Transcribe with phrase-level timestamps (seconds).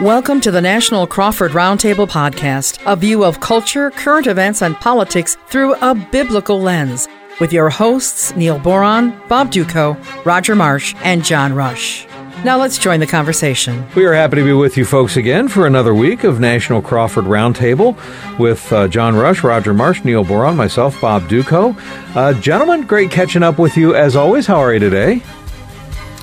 [0.00, 5.36] Welcome to the National Crawford Roundtable Podcast, a view of culture, current events, and politics
[5.48, 7.06] through a biblical lens,
[7.38, 12.06] with your hosts Neil Boron, Bob Dutko, Roger Marsh, and John Rush.
[12.44, 13.84] Now let's join the conversation.
[13.94, 17.26] We are happy to be with you folks again for another week of National Crawford
[17.26, 17.94] Roundtable
[18.38, 21.76] with uh, John Rush, Roger Marsh, Neil Boron, myself, Bob Dutko.
[22.16, 24.46] Uh, gentlemen, great catching up with you as always.
[24.46, 25.22] How are you today?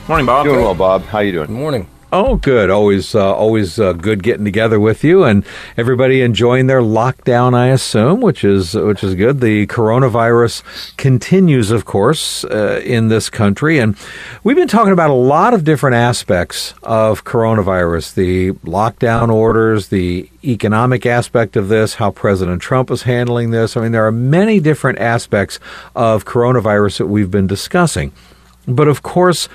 [0.07, 0.45] Morning, Bob.
[0.45, 1.03] Doing well, Bob.
[1.03, 1.45] How are you doing?
[1.45, 1.87] Good morning.
[2.09, 2.69] Oh, good.
[2.69, 7.53] Always, uh, always uh, good getting together with you, and everybody enjoying their lockdown.
[7.53, 9.41] I assume, which is which is good.
[9.41, 13.97] The coronavirus continues, of course, uh, in this country, and
[14.41, 20.29] we've been talking about a lot of different aspects of coronavirus: the lockdown orders, the
[20.45, 23.75] economic aspect of this, how President Trump is handling this.
[23.75, 25.59] I mean, there are many different aspects
[25.93, 28.13] of coronavirus that we've been discussing,
[28.65, 29.49] but of course.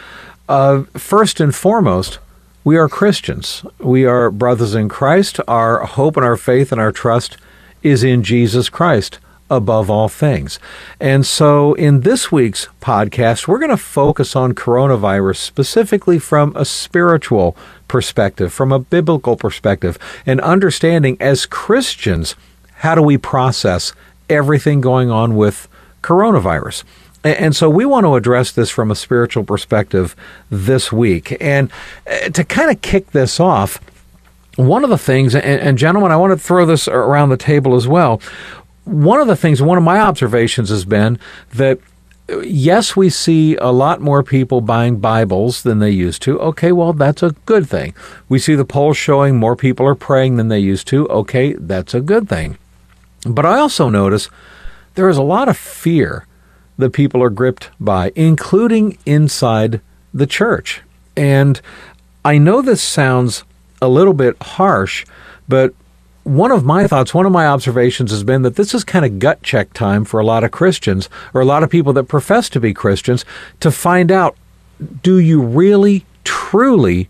[0.48, 2.18] Uh, first and foremost,
[2.64, 3.64] we are Christians.
[3.78, 5.40] We are brothers in Christ.
[5.48, 7.36] Our hope and our faith and our trust
[7.82, 9.18] is in Jesus Christ
[9.50, 10.60] above all things.
[11.00, 16.64] And so in this week's podcast, we're going to focus on coronavirus specifically from a
[16.64, 17.56] spiritual
[17.88, 22.36] perspective, from a biblical perspective, and understanding as Christians,
[22.76, 23.92] how do we process
[24.30, 25.68] everything going on with
[26.00, 26.84] coronavirus?
[27.24, 30.16] And so we want to address this from a spiritual perspective
[30.50, 31.36] this week.
[31.40, 31.70] And
[32.10, 33.78] uh, to kind of kick this off,
[34.56, 37.88] one of the things, and, gentlemen, I want to throw this around the table as
[37.88, 38.20] well.
[38.84, 41.18] One of the things, one of my observations has been
[41.54, 41.78] that
[42.28, 46.38] uh, yes, we see a lot more people buying Bibles than they used to.
[46.40, 47.94] Okay, well, that's a good thing.
[48.28, 51.08] We see the polls showing more people are praying than they used to.
[51.08, 52.58] Okay, that's a good thing.
[53.26, 54.28] But I also notice
[54.94, 56.26] there is a lot of fear
[56.78, 59.80] that people are gripped by, including inside
[60.12, 60.82] the church.
[61.16, 61.60] And
[62.24, 63.44] I know this sounds
[63.80, 65.04] a little bit harsh,
[65.48, 65.74] but
[66.24, 69.18] one of my thoughts, one of my observations has been that this is kind of
[69.18, 72.48] gut check time for a lot of Christians or a lot of people that profess
[72.50, 73.24] to be Christians
[73.60, 74.36] to find out
[75.02, 77.08] do you really, truly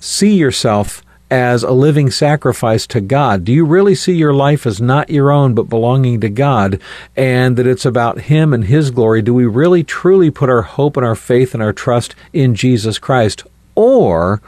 [0.00, 3.44] see yourself as a living sacrifice to God?
[3.44, 6.80] Do you really see your life as not your own, but belonging to God,
[7.16, 9.22] and that it's about Him and His glory?
[9.22, 12.98] Do we really truly put our hope and our faith and our trust in Jesus
[12.98, 13.44] Christ?
[13.74, 14.40] Or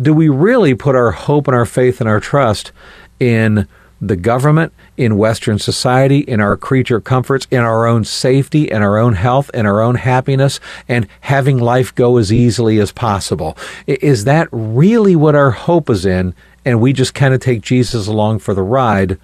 [0.00, 2.70] do we really put our hope and our faith and our trust
[3.18, 3.66] in
[4.00, 8.96] the government, in Western society, in our creature comforts, in our own safety, in our
[8.98, 13.56] own health, in our own happiness, and having life go as easily as possible.
[13.86, 16.34] Is that really what our hope is in?
[16.64, 19.18] And we just kind of take Jesus along for the ride?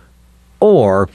[0.60, 1.08] Or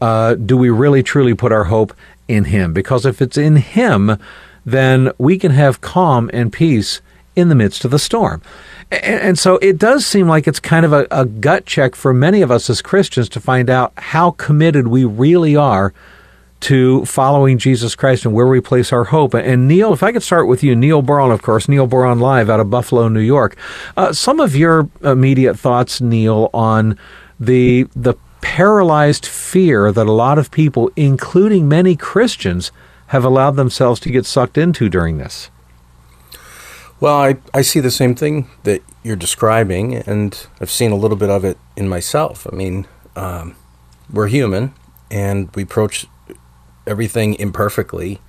[0.00, 1.94] uh, do we really truly put our hope
[2.28, 2.72] in Him?
[2.72, 4.16] Because if it's in Him,
[4.64, 7.00] then we can have calm and peace
[7.34, 8.42] in the midst of the storm.
[8.92, 12.42] And, so it does seem like it's kind of a, a gut check for many
[12.42, 15.94] of us as Christians to find out how committed we really are
[16.60, 19.34] to following Jesus Christ and where we place our hope.
[19.34, 22.50] And Neil, if I could start with you, Neil Boron, of course, Neil Boron Live
[22.50, 23.56] out of Buffalo, New York.
[23.96, 26.98] Uh, some of your immediate thoughts, Neil, on
[27.40, 32.70] the the paralyzed fear that a lot of people, including many Christians,
[33.08, 35.50] have allowed themselves to get sucked into during this.
[37.02, 41.16] Well, I, I see the same thing that you're describing, and I've seen a little
[41.16, 42.46] bit of it in myself.
[42.46, 42.86] I mean,
[43.16, 43.56] um,
[44.08, 44.72] we're human,
[45.10, 46.06] and we approach
[46.86, 48.20] everything imperfectly.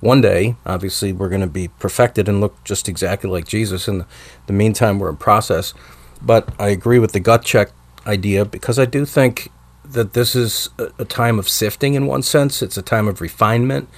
[0.00, 3.86] One day, obviously, we're going to be perfected and look just exactly like Jesus.
[3.86, 4.06] In the,
[4.46, 5.74] the meantime, we're in process.
[6.22, 7.68] But I agree with the gut check
[8.06, 9.50] idea because I do think
[9.84, 12.62] that this is a, a time of sifting in one sense.
[12.62, 13.90] It's a time of refinement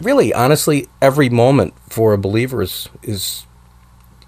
[0.00, 3.46] really, honestly, every moment for a believer is is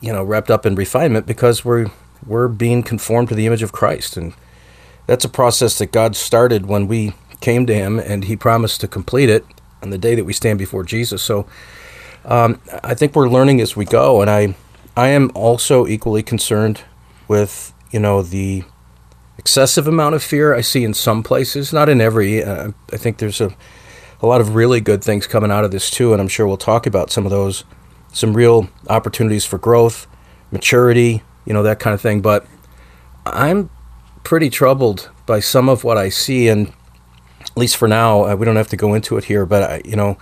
[0.00, 1.90] you know wrapped up in refinement because we're
[2.26, 4.34] we're being conformed to the image of Christ, and
[5.06, 8.88] that's a process that God started when we came to Him, and He promised to
[8.88, 9.44] complete it
[9.82, 11.22] on the day that we stand before Jesus.
[11.22, 11.46] So,
[12.24, 14.54] um, I think we're learning as we go, and I
[14.96, 16.82] I am also equally concerned
[17.28, 18.64] with you know the
[19.38, 22.42] excessive amount of fear I see in some places, not in every.
[22.42, 23.54] Uh, I think there's a
[24.20, 26.56] a lot of really good things coming out of this too, and I'm sure we'll
[26.56, 27.65] talk about some of those,
[28.12, 30.06] some real opportunities for growth,
[30.50, 32.20] maturity, you know, that kind of thing.
[32.20, 32.47] But
[33.26, 33.70] I'm
[34.24, 36.72] pretty troubled by some of what I see, and
[37.41, 39.82] at least for now, uh, we don't have to go into it here, but I,
[39.84, 40.18] you know,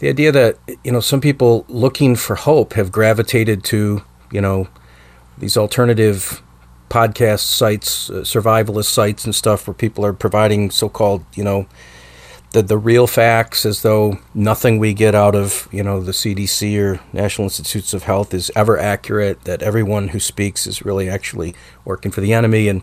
[0.00, 4.02] the idea that you know some people looking for hope have gravitated to
[4.32, 4.68] you know
[5.38, 6.42] these alternative
[6.88, 11.66] podcast sites, uh, survivalist sites, and stuff where people are providing so-called you know
[12.52, 16.78] the, the real facts as though nothing we get out of you know the CDC
[16.78, 21.54] or National Institutes of Health is ever accurate that everyone who speaks is really actually
[21.84, 22.82] working for the enemy and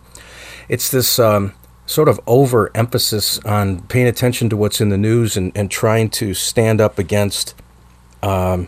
[0.70, 1.54] it's this um,
[1.86, 6.34] sort of overemphasis on paying attention to what's in the news and, and trying to
[6.34, 7.56] stand up against
[8.22, 8.68] um,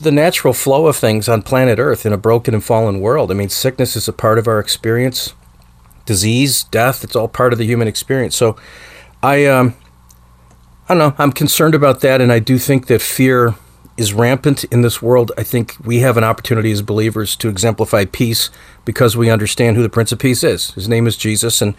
[0.00, 3.30] the natural flow of things on planet Earth in a broken and fallen world.
[3.30, 5.32] I mean, sickness is a part of our experience,
[6.04, 8.36] disease, death, it's all part of the human experience.
[8.36, 8.56] So
[9.24, 9.74] I, um,
[10.86, 13.54] I don't know, I'm concerned about that, and I do think that fear
[13.96, 15.32] is rampant in this world.
[15.38, 18.50] I think we have an opportunity as believers to exemplify peace
[18.84, 20.72] because we understand who the Prince of Peace is.
[20.72, 21.74] His name is Jesus, and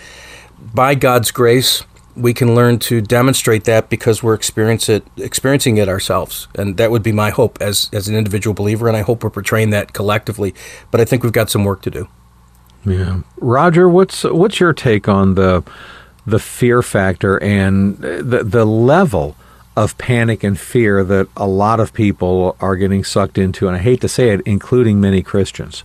[0.74, 1.84] by God's grace,
[2.16, 6.48] we can learn to demonstrate that because we're experience it, experiencing it ourselves.
[6.56, 9.30] And that would be my hope as, as an individual believer, and I hope we're
[9.30, 10.56] portraying that collectively.
[10.90, 12.08] But I think we've got some work to do.
[12.86, 15.64] Yeah, Roger, what's what's your take on the
[16.26, 19.36] the fear factor and the the level
[19.76, 23.80] of panic and fear that a lot of people are getting sucked into, and I
[23.80, 25.84] hate to say it, including many Christians.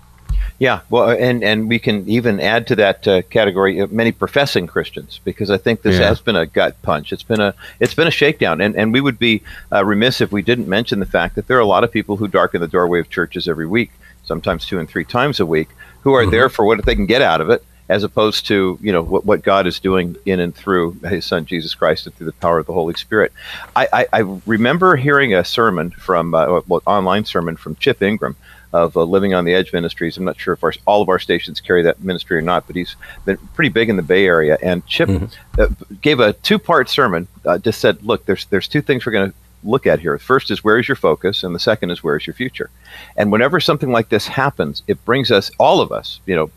[0.59, 5.19] Yeah, well, and and we can even add to that uh, category many professing Christians
[5.25, 6.09] because I think this yeah.
[6.09, 7.15] has been a gut punch.
[7.15, 9.43] It's been a it's been a shakedown, and and we would be
[9.73, 12.19] uh, remiss if we didn't mention the fact that there are a lot of people
[12.19, 13.91] who darken the doorway of churches every week,
[14.23, 15.71] sometimes two and three times a week,
[16.03, 16.31] who are mm-hmm.
[16.31, 19.27] there for what they can get out of it, as opposed to you know what,
[19.27, 22.59] what God is doing in and through His Son Jesus Christ and through the power
[22.59, 23.33] of the Holy Spirit.
[23.77, 28.37] I, I, I remember hearing a sermon from uh, well, online sermon from Chip Ingram
[28.73, 30.17] of uh, Living on the Edge Ministries.
[30.17, 32.77] I'm not sure if our, all of our stations carry that ministry or not, but
[32.77, 32.95] he's
[33.25, 34.57] been pretty big in the Bay Area.
[34.63, 35.61] And Chip mm-hmm.
[35.61, 35.67] uh,
[36.01, 37.27] gave a two part sermon.
[37.45, 40.17] Uh, just said, look, there's there's two things we're going to look at here.
[40.19, 42.71] First is where is your focus, and the second is where is your future.
[43.17, 46.51] And whenever something like this happens, it brings us all of us, you know.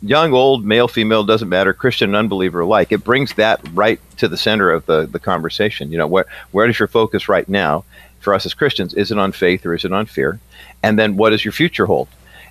[0.00, 2.92] Young, old, male, female, doesn't matter, Christian and unbeliever alike.
[2.92, 5.90] It brings that right to the center of the, the conversation.
[5.90, 7.84] You know, where where is your focus right now?
[8.20, 10.40] For us as Christians, is it on faith or is it on fear?
[10.82, 12.08] and then what does your future hold?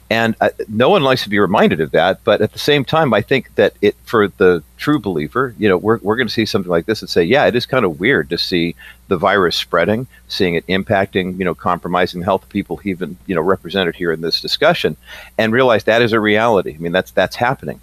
[0.09, 3.13] And uh, no one likes to be reminded of that, but at the same time,
[3.13, 6.45] I think that it for the true believer, you know, we're we're going to see
[6.45, 8.75] something like this and say, yeah, it is kind of weird to see
[9.09, 13.36] the virus spreading, seeing it impacting, you know, compromising the health of people even you
[13.36, 14.95] know represented here in this discussion,
[15.38, 16.75] and realize that is a reality.
[16.75, 17.81] I mean, that's that's happening.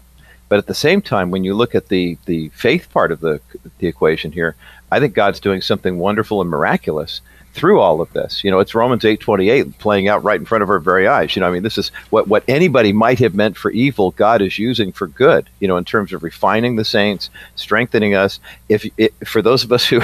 [0.48, 3.42] But at the same time, when you look at the the faith part of the
[3.80, 4.56] the equation here,
[4.90, 7.20] I think God's doing something wonderful and miraculous
[7.54, 8.42] through all of this.
[8.44, 11.34] You know, it's Romans 8:28 playing out right in front of our very eyes.
[11.34, 14.42] You know, I mean, this is what what anybody might have meant for evil, God
[14.42, 15.48] is using for good.
[15.60, 18.40] You know, in terms of refining the saints, strengthening us.
[18.68, 18.86] If
[19.24, 20.00] for those of us who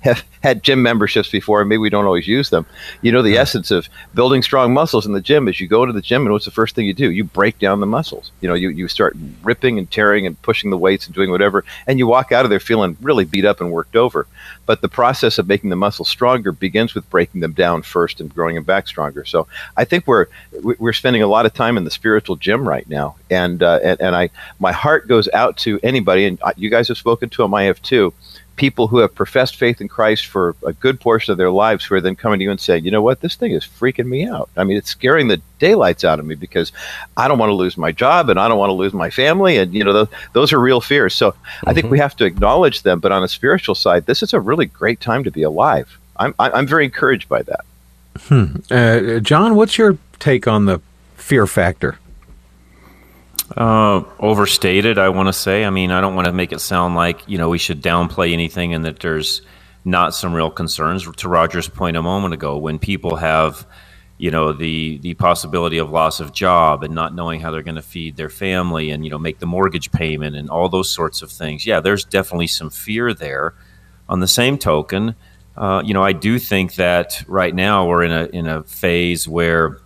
[0.00, 2.66] have had gym memberships before and maybe we don't always use them.
[3.02, 3.40] You know, the yeah.
[3.40, 6.32] essence of building strong muscles in the gym is you go to the gym and
[6.32, 7.10] what's the first thing you do?
[7.10, 8.30] You break down the muscles.
[8.40, 11.64] You know, you, you start ripping and tearing and pushing the weights and doing whatever,
[11.86, 14.26] and you walk out of there feeling really beat up and worked over.
[14.66, 18.32] But the process of making the muscles stronger begins with breaking them down first and
[18.32, 19.24] growing them back stronger.
[19.24, 19.46] So
[19.76, 20.26] I think we're
[20.78, 24.00] we're spending a lot of time in the spiritual gym right now, and uh, and,
[24.00, 27.54] and I my heart goes out to anybody, and you guys have spoken to them,
[27.54, 28.12] I have too
[28.58, 31.94] people who have professed faith in Christ for a good portion of their lives who
[31.94, 34.26] are then coming to you and saying, you know what, this thing is freaking me
[34.26, 34.50] out.
[34.56, 36.72] I mean, it's scaring the daylights out of me because
[37.16, 39.56] I don't want to lose my job and I don't want to lose my family.
[39.56, 41.14] And, you know, those, those are real fears.
[41.14, 41.68] So mm-hmm.
[41.68, 42.02] I think we mm-hmm.
[42.02, 43.00] have to acknowledge them.
[43.00, 45.98] But on a spiritual side, this is a really great time to be alive.
[46.16, 47.64] I'm, I'm very encouraged by that.
[48.22, 48.56] Hmm.
[48.70, 50.80] Uh, John, what's your take on the
[51.16, 51.98] fear factor?
[53.56, 55.64] Uh, overstated, I want to say.
[55.64, 58.32] I mean, I don't want to make it sound like you know we should downplay
[58.32, 59.42] anything and that there's
[59.84, 61.10] not some real concerns.
[61.10, 63.66] To Roger's point a moment ago, when people have
[64.18, 67.76] you know the the possibility of loss of job and not knowing how they're going
[67.76, 71.22] to feed their family and you know make the mortgage payment and all those sorts
[71.22, 71.64] of things.
[71.64, 73.54] Yeah, there's definitely some fear there.
[74.10, 75.14] On the same token,
[75.56, 79.26] uh, you know, I do think that right now we're in a in a phase
[79.26, 79.80] where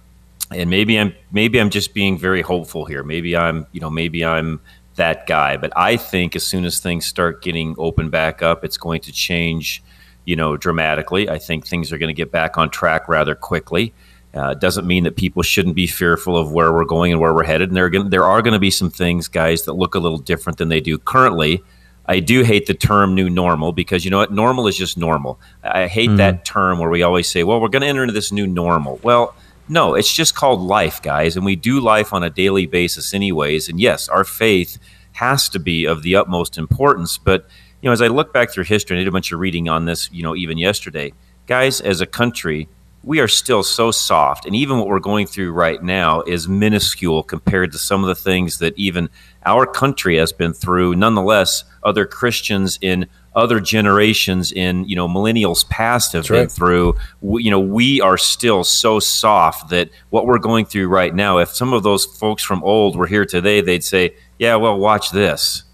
[0.55, 3.03] and maybe I'm maybe I'm just being very hopeful here.
[3.03, 4.61] Maybe I'm you know maybe I'm
[4.97, 8.77] that guy, but I think as soon as things start getting open back up, it's
[8.77, 9.83] going to change,
[10.25, 11.29] you know, dramatically.
[11.29, 13.95] I think things are going to get back on track rather quickly.
[14.35, 17.45] Uh, doesn't mean that people shouldn't be fearful of where we're going and where we're
[17.45, 17.69] headed.
[17.69, 19.99] And there are going there are going to be some things, guys, that look a
[19.99, 21.63] little different than they do currently.
[22.07, 24.33] I do hate the term new normal because you know what?
[24.33, 25.39] Normal is just normal.
[25.63, 26.17] I hate mm.
[26.17, 28.99] that term where we always say, well, we're going to enter into this new normal.
[29.03, 29.35] Well,
[29.69, 33.69] no, it's just called life, guys, and we do life on a daily basis, anyways.
[33.69, 34.79] And yes, our faith
[35.13, 37.19] has to be of the utmost importance.
[37.19, 37.49] But
[37.81, 39.69] you know, as I look back through history, and I did a bunch of reading
[39.69, 41.13] on this, you know, even yesterday,
[41.47, 42.69] guys, as a country,
[43.05, 47.25] we are still so soft, and even what we're going through right now is minuscule
[47.25, 49.09] compared to some of the things that even
[49.45, 50.95] our country has been through.
[50.95, 56.51] Nonetheless, other Christians in other generations in you know millennials past have That's been right.
[56.51, 56.97] through.
[57.21, 61.39] We, you know, we are still so soft that what we're going through right now.
[61.39, 65.11] If some of those folks from old were here today, they'd say, "Yeah, well, watch
[65.11, 65.65] this."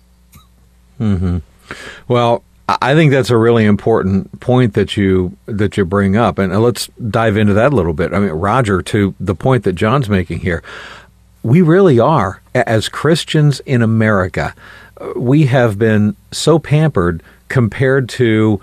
[1.01, 1.43] Mhm
[2.07, 6.55] well, I think that's a really important point that you that you bring up, and
[6.63, 8.13] let's dive into that a little bit.
[8.13, 10.63] I mean, Roger, to the point that John's making here,
[11.43, 14.55] we really are as Christians in America.
[15.01, 18.61] uh, We have been so pampered compared to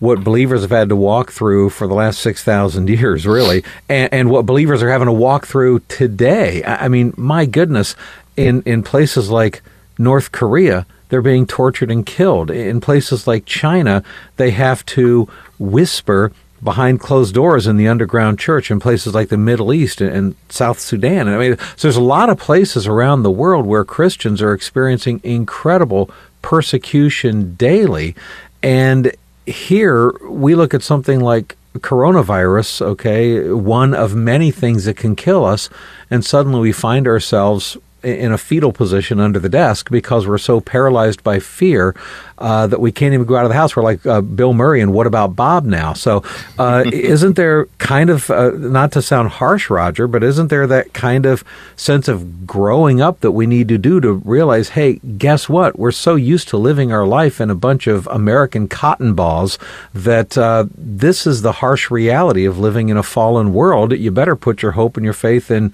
[0.00, 4.30] what believers have had to walk through for the last 6,000 years, really, and, and
[4.30, 6.62] what believers are having to walk through today.
[6.64, 7.96] I I mean, my goodness,
[8.36, 9.62] in, in places like
[9.98, 12.50] North Korea, they're being tortured and killed.
[12.50, 14.02] In places like China,
[14.36, 19.36] they have to whisper behind closed doors in the underground church in places like the
[19.36, 21.28] Middle East and, South Sudan.
[21.28, 25.20] I mean, so there's a lot of places around the world where Christians are experiencing
[25.22, 26.10] incredible
[26.44, 28.14] persecution daily.
[28.62, 29.10] And
[29.46, 35.46] here we look at something like coronavirus, okay, one of many things that can kill
[35.46, 35.70] us,
[36.10, 40.60] and suddenly we find ourselves in a fetal position under the desk because we're so
[40.60, 41.94] paralyzed by fear
[42.38, 43.76] uh, that we can't even go out of the house.
[43.76, 45.92] We're like uh, Bill Murray and What About Bob now?
[45.92, 46.22] So,
[46.58, 50.92] uh, isn't there kind of, uh, not to sound harsh, Roger, but isn't there that
[50.92, 51.44] kind of
[51.76, 55.78] sense of growing up that we need to do to realize, hey, guess what?
[55.78, 59.58] We're so used to living our life in a bunch of American cotton balls
[59.92, 63.92] that uh, this is the harsh reality of living in a fallen world.
[63.92, 65.72] You better put your hope and your faith in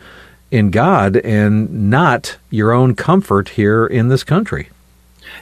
[0.51, 4.71] in God and not your own comfort here in this country.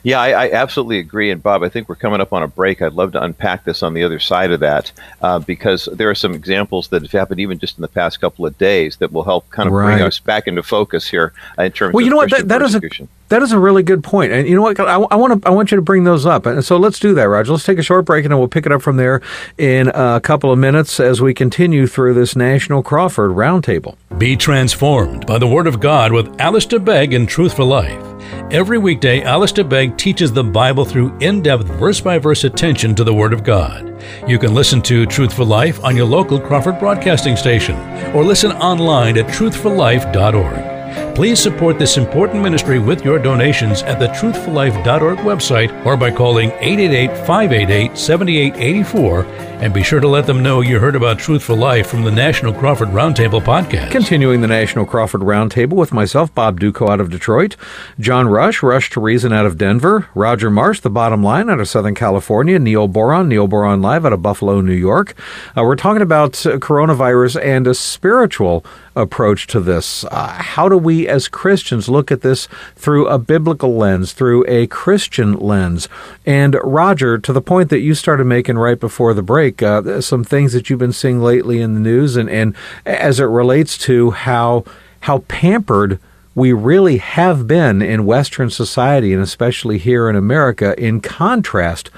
[0.02, 1.30] Yeah, I, I absolutely agree.
[1.30, 2.82] And Bob, I think we're coming up on a break.
[2.82, 4.92] I'd love to unpack this on the other side of that
[5.22, 8.46] uh, because there are some examples that have happened even just in the past couple
[8.46, 9.96] of days that will help kind of Right.
[9.96, 12.30] bring us back into focus here uh, in terms Well, of you know what?
[12.30, 12.80] That, that is a
[13.28, 14.32] that is a really good point.
[14.32, 14.80] And you know what?
[14.80, 16.46] I, I want to I want you to bring those up.
[16.46, 17.52] And so let's do that, Roger.
[17.52, 19.20] Let's take a short break, and then we'll pick it up from there
[19.58, 23.96] in a couple of minutes as we continue through this National Crawford Roundtable.
[24.16, 28.02] Be transformed by the Word of God with Alistair Begg in Truth for Life.
[28.50, 33.04] Every weekday, Alistair Begg teaches the Bible through in depth, verse by verse attention to
[33.04, 34.02] the Word of God.
[34.26, 37.76] You can listen to Truth for Life on your local Crawford Broadcasting Station
[38.14, 41.14] or listen online at truthforlife.org.
[41.14, 46.50] Please support this important ministry with your donations at the truthforlife.org website or by calling
[46.60, 49.24] 888 588 7884
[49.60, 52.10] and be sure to let them know you heard about Truth for Life from the
[52.12, 53.90] National Crawford Roundtable podcast.
[53.90, 57.56] Continuing the National Crawford Roundtable with myself, Bob Dutko out of Detroit,
[57.98, 61.68] John Rush, Rush to Reason out of Denver, Roger Marsh, The Bottom Line out of
[61.68, 65.14] Southern California, Neil Boron, Neil Boron Live out of Buffalo, New York.
[65.56, 70.04] Uh, we're talking about uh, coronavirus and a spiritual approach to this.
[70.04, 74.66] Uh, how do we as Christians look at this through a biblical lens, through a
[74.66, 75.88] Christian lens?
[76.26, 80.24] And Roger, to the point that you started making right before the break, uh, some
[80.24, 84.10] things that you've been seeing lately in the news, and, and as it relates to
[84.10, 84.64] how
[85.00, 85.98] how pampered
[86.34, 91.90] we really have been in Western society, and especially here in America, in contrast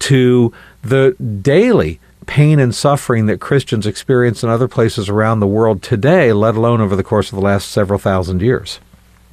[0.00, 5.82] to the daily pain and suffering that Christians experience in other places around the world
[5.82, 8.80] today, let alone over the course of the last several thousand years.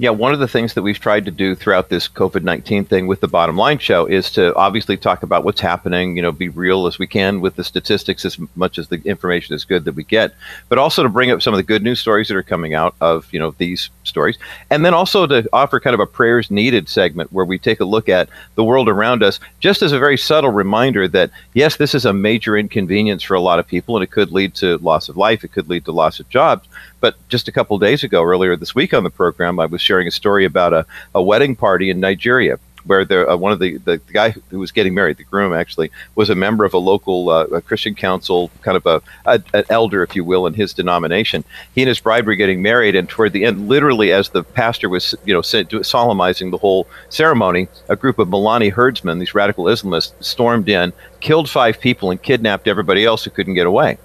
[0.01, 3.05] Yeah, one of the things that we've tried to do throughout this COVID 19 thing
[3.05, 6.49] with the bottom line show is to obviously talk about what's happening, you know, be
[6.49, 9.93] real as we can with the statistics as much as the information is good that
[9.93, 10.33] we get,
[10.69, 12.95] but also to bring up some of the good news stories that are coming out
[12.99, 14.39] of, you know, these stories.
[14.71, 17.85] And then also to offer kind of a prayers needed segment where we take a
[17.85, 21.93] look at the world around us, just as a very subtle reminder that, yes, this
[21.93, 25.09] is a major inconvenience for a lot of people and it could lead to loss
[25.09, 26.67] of life, it could lead to loss of jobs.
[27.01, 30.07] But just a couple days ago, earlier this week on the program, I was sharing
[30.07, 33.77] a story about a, a wedding party in Nigeria where there, uh, one of the,
[33.79, 36.77] the, the guy who was getting married, the groom actually, was a member of a
[36.77, 40.53] local uh, a Christian council, kind of a, a an elder, if you will, in
[40.53, 41.43] his denomination.
[41.75, 44.87] He and his bride were getting married, and toward the end, literally as the pastor
[44.87, 50.13] was, you know, solemnizing the whole ceremony, a group of Fulani herdsmen, these radical Islamists,
[50.23, 53.97] stormed in, killed five people, and kidnapped everybody else who couldn't get away.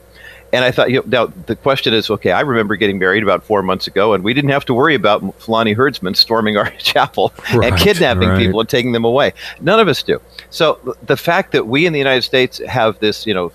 [0.52, 3.42] And I thought, you know, now the question is, okay, I remember getting married about
[3.42, 7.32] four months ago, and we didn't have to worry about Fulani herdsmen storming our chapel
[7.54, 8.38] Right, and kidnapping right.
[8.38, 9.32] people and taking them away.
[9.60, 10.20] None of us do.
[10.50, 13.52] So the fact that we in the United States have this, you know,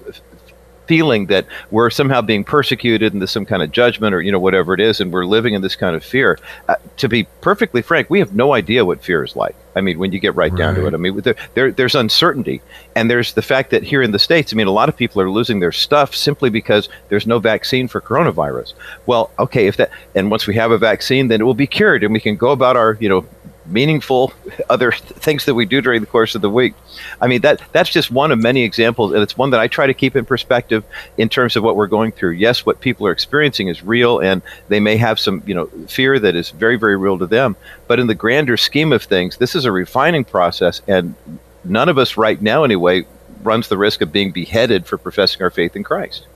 [0.92, 4.38] feeling that we're somehow being persecuted and there's some kind of judgment or you know
[4.38, 6.38] whatever it is and we're living in this kind of fear.
[6.68, 9.56] Uh, to be perfectly frank we have no idea what fear is like.
[9.74, 12.62] I mean when you get right, down to it i mean there, there, there's uncertainty.
[12.94, 15.22] And there's the fact that here in the states i mean a lot of people
[15.22, 18.74] are losing their stuff simply because there's no vaccine for coronavirus.
[19.06, 22.04] Well okay if that and once we have a vaccine then it will be cured
[22.04, 23.26] and we can go about our you know
[23.66, 24.34] meaningful
[24.70, 26.74] other things that we do during the course of the week.
[27.20, 29.88] I mean that that's just one of many examples, and it's one that I try
[29.88, 30.84] to keep in perspective
[31.18, 32.32] in terms of what we're going through.
[32.32, 36.20] Yes, what people are experiencing is real, and they may have some you know fear
[36.20, 37.56] that is very very real to them.
[37.88, 41.16] But in the grander scheme of things, this is a refining process, and
[41.64, 43.06] none of us right now anyway
[43.44, 46.28] runs the risk of being beheaded for professing our faith in Christ.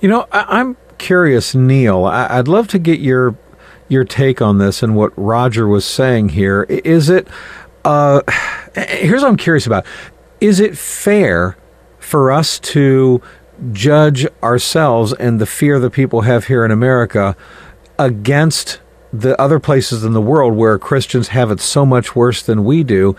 [0.00, 2.04] You know, I, am curious, Neil.
[2.04, 3.36] I, would love to get your
[3.92, 6.64] your take on this and what Roger was saying here.
[6.64, 7.28] Is it?
[7.84, 8.22] Uh,
[8.74, 9.86] here's what I'm curious about.
[10.40, 11.56] Is it fair
[12.00, 13.22] for us to
[13.70, 17.36] judge ourselves and the fear that people have here in America
[17.98, 18.80] against
[19.12, 22.82] the other places in the world where Christians have it so much worse than we
[22.82, 23.14] do?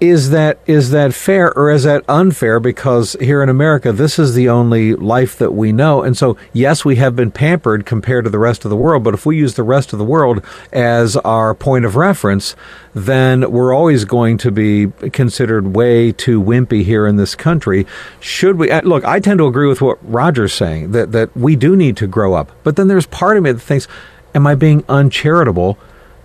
[0.00, 2.60] Is that is that fair or is that unfair?
[2.60, 6.02] Because here in America this is the only life that we know.
[6.02, 9.14] And so yes we have been pampered compared to the rest of the world but
[9.14, 12.54] if we use the rest of the world as our point of reference
[12.94, 17.86] then we're always going to be considered way too wimpy here in this country.
[18.20, 21.56] Should we uh, look I tend to agree with what Roger's saying that that we
[21.56, 22.52] do need to grow up.
[22.62, 23.88] But then there's part of me that thinks
[24.34, 25.78] am I being uncharitable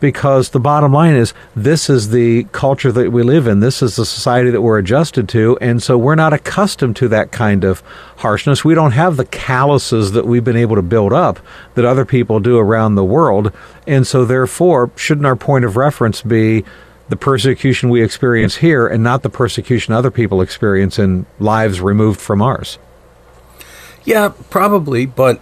[0.03, 3.61] because the bottom line is this is the culture that we live in.
[3.61, 5.57] This is the society that we're adjusted to.
[5.61, 7.81] And so we're not accustomed to that kind of
[8.17, 8.65] harshness.
[8.65, 11.39] We don't have the calluses that we've been able to build up
[11.75, 13.53] that other people do around the world.
[13.87, 16.65] And so, therefore, shouldn't our point of reference be
[17.07, 22.19] the persecution we experience here and not the persecution other people experience in lives removed
[22.19, 22.77] from ours?
[24.03, 25.05] Yeah, probably.
[25.05, 25.39] But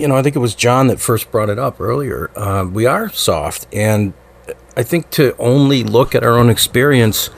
[0.00, 2.30] you know, I think it was John that first brought it up earlier.
[2.34, 4.14] Uh, we are soft, and
[4.76, 7.28] I think to only look at our own experience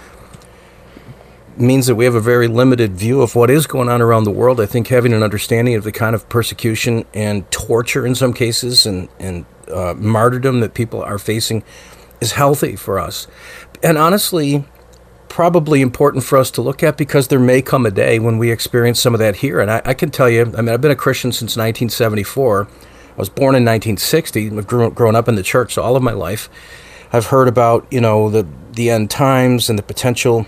[1.56, 4.30] means that we have a very limited view of what is going on around the
[4.30, 4.60] world.
[4.60, 8.86] I think having an understanding of the kind of persecution and torture in some cases
[8.86, 11.62] and, and uh, martyrdom that people are facing
[12.20, 13.26] is healthy for us.
[13.82, 14.64] And honestly,
[15.32, 18.50] probably important for us to look at because there may come a day when we
[18.50, 19.60] experience some of that here.
[19.60, 22.68] And I, I can tell you, I mean, I've been a Christian since 1974.
[22.68, 24.50] I was born in 1960.
[24.50, 26.50] I've grown, grown up in the church so all of my life.
[27.14, 30.46] I've heard about, you know, the, the end times and the potential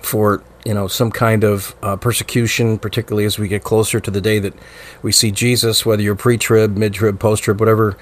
[0.00, 4.22] for, you know, some kind of uh, persecution, particularly as we get closer to the
[4.22, 4.54] day that
[5.02, 7.98] we see Jesus, whether you're pre-trib, mid-trib, post-trib, whatever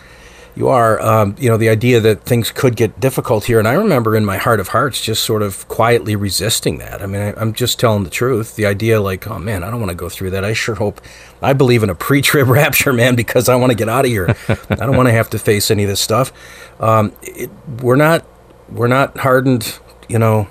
[0.57, 3.59] you are, um, you know, the idea that things could get difficult here.
[3.59, 7.03] And I remember in my heart of hearts just sort of quietly resisting that.
[7.03, 8.57] I mean, I, am just telling the truth.
[8.57, 10.47] The idea, like, oh man, I don't want to go through that.
[10.47, 11.03] I sure hope
[11.43, 14.11] I believe in a pre trib rapture, man, because I want to get out of
[14.11, 14.35] here.
[14.49, 16.33] I don't want to have to face any of this stuff.
[16.81, 17.51] Um, it,
[17.83, 18.25] we're not,
[18.71, 20.49] we're not hardened, you know,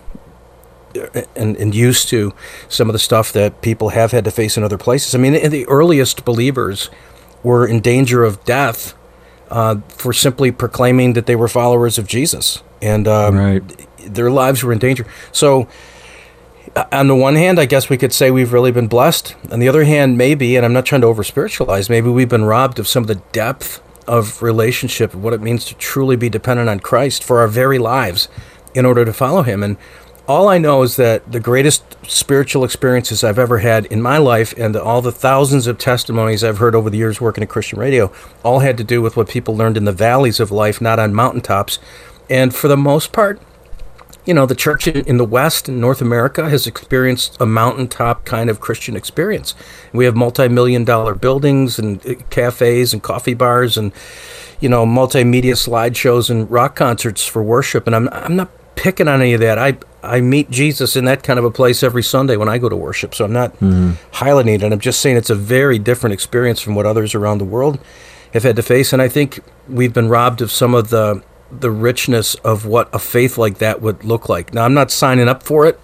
[1.36, 2.32] and, and used to
[2.70, 5.16] some of the stuff that people have had to face in other places.
[5.16, 6.92] I mean, the earliest believers
[7.42, 8.94] were in danger of death
[9.50, 13.88] uh, for simply proclaiming that they were followers of Jesus, and um, right.
[14.00, 15.06] their lives were in danger.
[15.32, 15.68] So,
[16.76, 19.36] uh, on the one hand, I guess we could say we've really been blessed.
[19.52, 22.46] On the other hand, maybe, and I'm not trying to over spiritualize, maybe we've been
[22.46, 26.70] robbed of some of the depth of relationship, what it means to truly be dependent
[26.70, 28.28] on Christ for our very lives
[28.74, 29.64] in order to follow Him.
[29.64, 29.78] And
[30.28, 34.54] all I know is that the greatest spiritual experiences I've ever had in my life
[34.58, 38.12] and all the thousands of testimonies I've heard over the years working at Christian radio
[38.44, 41.14] all had to do with what people learned in the valleys of life, not on
[41.14, 41.78] mountaintops.
[42.30, 43.40] And for the most part,
[44.26, 48.50] you know, the church in the West and North America has experienced a mountaintop kind
[48.50, 49.54] of Christian experience.
[49.94, 53.92] We have multi million dollar buildings and uh, cafes and coffee bars and,
[54.60, 57.86] you know, multimedia slideshows and rock concerts for worship.
[57.86, 59.58] And I'm, I'm not picking on any of that.
[59.58, 62.70] I I meet Jesus in that kind of a place every Sunday when I go
[62.70, 63.16] to worship.
[63.16, 63.92] So I'm not mm-hmm.
[64.16, 64.64] highlighting it.
[64.64, 67.80] I'm just saying it's a very different experience from what others around the world
[68.34, 68.94] have had to face.
[68.94, 73.00] And I think we've been robbed of some of the the richness of what a
[73.00, 74.54] faith like that would look like.
[74.54, 75.80] Now I'm not signing up for it,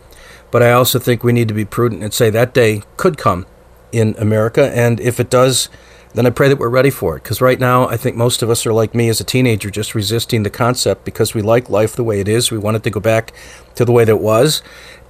[0.52, 3.46] but I also think we need to be prudent and say that day could come
[3.92, 4.72] in America.
[4.76, 5.70] And if it does,
[6.14, 7.24] then I pray that we're ready for it.
[7.24, 9.96] Because right now, I think most of us are like me as a teenager, just
[9.96, 12.52] resisting the concept because we like life the way it is.
[12.52, 13.34] We want it to go back
[13.76, 14.62] to the way that it was.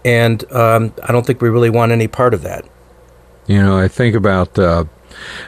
[0.04, 2.66] And um, I don't think we really want any part of that.
[3.48, 4.86] You know, I think about, uh,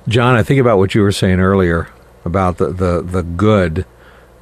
[0.07, 1.89] John, I think about what you were saying earlier
[2.25, 3.85] about the, the, the good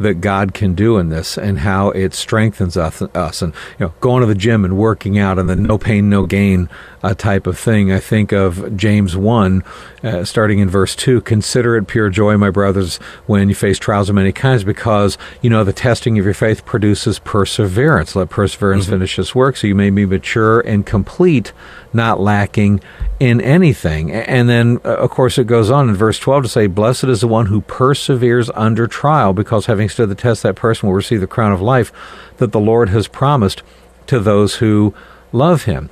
[0.02, 3.94] that God can do in this and how it strengthens us, us and you know
[4.02, 6.70] going to the gym and working out and the no pain no gain
[7.04, 7.92] uh, type of thing.
[7.92, 9.64] I think of James 1,
[10.04, 14.10] uh, starting in verse 2 Consider it pure joy, my brothers, when you face trials
[14.10, 18.16] of many kinds, because, you know, the testing of your faith produces perseverance.
[18.16, 18.94] Let perseverance mm-hmm.
[18.94, 21.54] finish its work so you may be mature and complete,
[21.94, 22.82] not lacking
[23.22, 24.12] in anything.
[24.12, 27.22] And then, uh, of course, it goes on in verse 12 to say, Blessed is
[27.22, 31.22] the one who perseveres under trial, because having stood the test, that person will receive
[31.22, 31.94] the crown of life
[32.38, 33.62] that the Lord has promised
[34.08, 34.96] to those who
[35.32, 35.92] love him.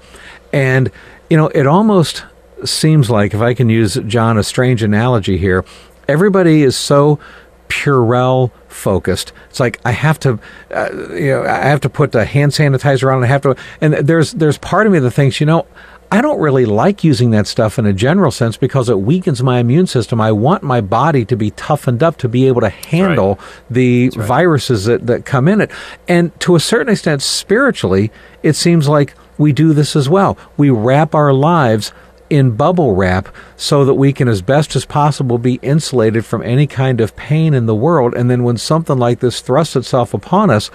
[0.52, 0.92] And,
[1.30, 2.26] you know, it almost
[2.66, 5.64] seems like, if I can use, John, a strange analogy here,
[6.08, 7.20] everybody is so
[7.68, 9.34] Purell focused.
[9.52, 10.40] It's like I have to,
[10.72, 13.24] uh, you know, I have to put the hand sanitizer on.
[13.24, 15.68] I have to, and there's there's part of me that thinks, you know,
[16.12, 19.60] I don't really like using that stuff in a general sense because it weakens my
[19.60, 20.20] immune system.
[20.20, 23.48] I want my body to be toughened up to be able to handle right.
[23.70, 24.28] the right.
[24.28, 25.70] viruses that, that come in it.
[26.08, 30.36] And to a certain extent, spiritually, it seems like we do this as well.
[30.58, 31.92] We wrap our lives
[32.30, 36.68] in bubble wrap so that we can, as best as possible, be insulated from any
[36.68, 38.14] kind of pain in the world.
[38.16, 40.70] And then when something like this thrusts itself upon us,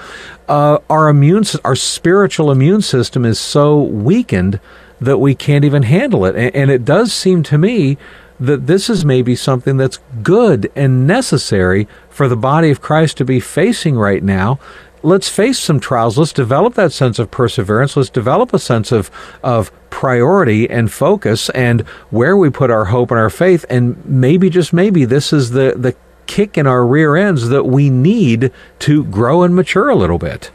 [0.49, 4.61] uh, our immune, our spiritual immune system is so weakened
[5.05, 6.35] that we can't even handle it.
[6.37, 7.97] And, and it does seem to me
[8.41, 13.25] that this is maybe something that's good and necessary for the body of Christ to
[13.25, 14.59] be facing right now
[15.05, 16.19] let's face some trials.
[16.19, 17.97] Let's develop that sense of perseverance.
[17.97, 19.11] Let's develop a sense of,
[19.43, 23.65] of priority and focus and where we put our hope and our faith.
[23.71, 25.95] And maybe, just maybe, this is the, the
[26.27, 30.51] kick in our rear ends that we need to grow and mature a little bit.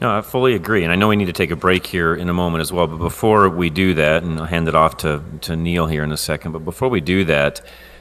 [0.00, 2.30] No, I fully agree, and I know we need to take a break here in
[2.30, 2.86] a moment as well.
[2.86, 6.10] But before we do that, and I'll hand it off to to Neil here in
[6.10, 6.52] a second.
[6.52, 7.60] But before we do that,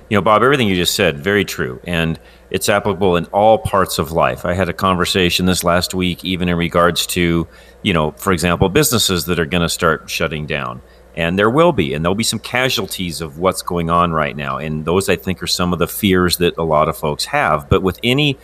[0.09, 2.17] you know, Bob, everything you just said, very true, and
[2.51, 4.45] it's applicable in all parts of life.
[4.45, 7.47] I had a conversation this last week, even in regards to,
[7.81, 10.81] you know, for example, businesses that are going to start shutting down.
[11.15, 14.57] And there will be, and there'll be some casualties of what's going on right now.
[14.57, 17.67] And those, I think, are some of the fears that a lot of folks have.
[17.67, 18.37] But with any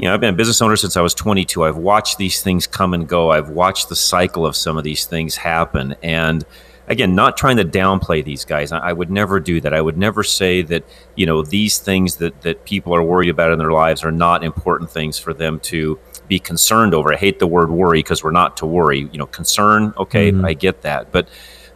[0.00, 1.62] you know, I've been a business owner since I was 22.
[1.62, 3.32] I've watched these things come and go.
[3.32, 5.94] I've watched the cycle of some of these things happen.
[6.02, 6.42] And
[6.88, 8.72] again, not trying to downplay these guys.
[8.72, 9.74] I, would never do that.
[9.74, 10.84] I would never say that,
[11.16, 14.42] you know, these things that, that people are worried about in their lives are not
[14.42, 17.12] important things for them to be concerned over.
[17.12, 19.00] I hate the word worry because we're not to worry.
[19.12, 20.46] You know, concern, okay, mm-hmm.
[20.46, 21.12] I get that.
[21.12, 21.28] But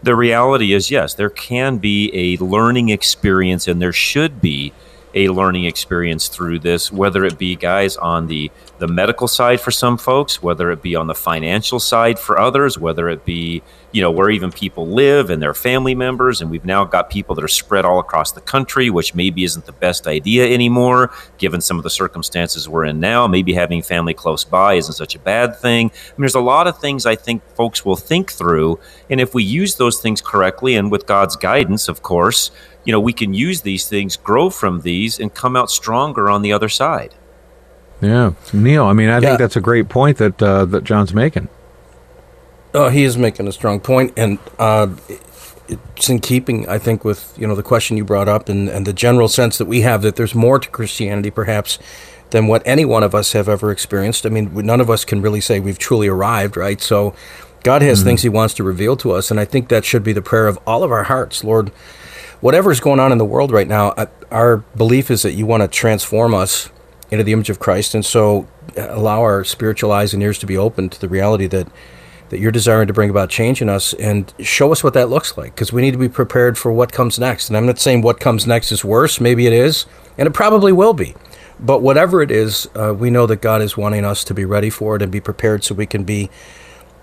[0.03, 4.73] the reality is, yes, there can be a learning experience and there should be
[5.15, 9.71] a learning experience through this, whether it be guys on the the medical side for
[9.71, 14.03] some folks, whether it be on the financial side for others, whether it be you
[14.03, 17.45] know where even people live and their family members, and we've now got people that
[17.45, 21.79] are spread all across the country, which maybe isn't the best idea anymore, given some
[21.79, 23.29] of the circumstances we're in now.
[23.29, 25.91] Maybe having family close by isn't such a bad thing.
[25.91, 29.33] I mean, there's a lot of things I think folks will think through, and if
[29.33, 32.51] we use those things correctly and with God's guidance, of course
[32.85, 36.43] you know, we can use these things, grow from these, and come out stronger on
[36.43, 37.15] the other side.
[38.01, 38.85] Yeah, Neil.
[38.85, 39.21] I mean, I yeah.
[39.21, 41.49] think that's a great point that uh, that John's making.
[42.75, 44.89] Oh, he is making a strong point, and uh,
[45.69, 48.87] it's in keeping, I think, with you know the question you brought up, and, and
[48.87, 51.79] the general sense that we have that there's more to Christianity, perhaps,
[52.31, 54.27] than what any one of us have ever experienced.
[54.27, 56.81] I mean, none of us can really say we've truly arrived, right?
[56.81, 57.15] So,
[57.63, 58.09] God has mm-hmm.
[58.09, 60.49] things He wants to reveal to us, and I think that should be the prayer
[60.49, 61.71] of all of our hearts, Lord
[62.45, 63.95] whatever's going on in the world right now,
[64.31, 66.69] our belief is that you want to transform us
[67.11, 70.47] into the image of Christ, and so uh, allow our spiritual eyes and ears to
[70.47, 71.69] be open to the reality that
[72.29, 75.39] that you're desiring to bring about change in us, and show us what that looks
[75.39, 77.49] like, because we need to be prepared for what comes next.
[77.49, 79.87] And I'm not saying what comes next is worse; maybe it is,
[80.19, 81.15] and it probably will be.
[81.59, 84.69] But whatever it is, uh, we know that God is wanting us to be ready
[84.69, 86.29] for it and be prepared, so we can be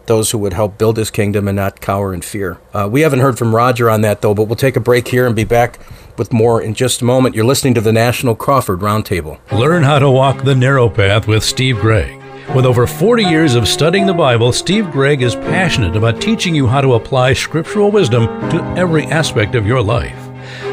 [0.07, 2.59] those who would help build his kingdom and not cower in fear.
[2.73, 5.25] Uh, we haven't heard from Roger on that, though, but we'll take a break here
[5.25, 5.79] and be back
[6.17, 7.35] with more in just a moment.
[7.35, 9.39] You're listening to the National Crawford Roundtable.
[9.51, 12.21] Learn how to walk the narrow path with Steve Gregg.
[12.55, 16.67] With over 40 years of studying the Bible, Steve Gregg is passionate about teaching you
[16.67, 20.27] how to apply scriptural wisdom to every aspect of your life.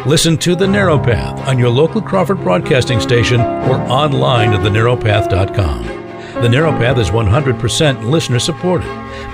[0.05, 5.85] Listen to The Narrow Path on your local Crawford broadcasting station or online at thenarrowpath.com.
[6.43, 8.88] The Narrow Path is 100% listener supported.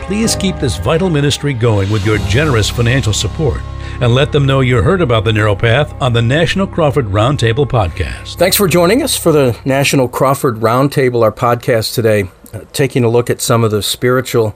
[0.06, 3.62] Please keep this vital ministry going with your generous financial support
[4.02, 7.66] and let them know you heard about the Narrow Path on the National Crawford Roundtable
[7.66, 8.36] podcast.
[8.36, 13.08] Thanks for joining us for the National Crawford Roundtable, our podcast today, uh, taking a
[13.08, 14.54] look at some of the spiritual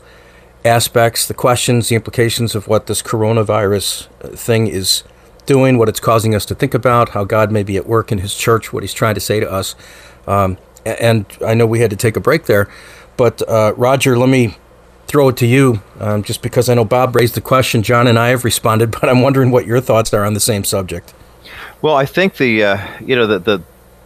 [0.66, 5.02] aspects, the questions, the implications of what this coronavirus uh, thing is
[5.46, 8.18] doing, what it's causing us to think about, how God may be at work in
[8.18, 9.74] His church, what He's trying to say to us.
[10.26, 12.68] Um, and I know we had to take a break there,
[13.16, 14.54] but uh, Roger, let me
[15.08, 17.82] throw it to you, um, just because I know Bob raised the question.
[17.82, 20.62] John and I have responded, but I'm wondering what your thoughts are on the same
[20.62, 21.12] subject.
[21.82, 23.62] Well, I think the uh, you know the, the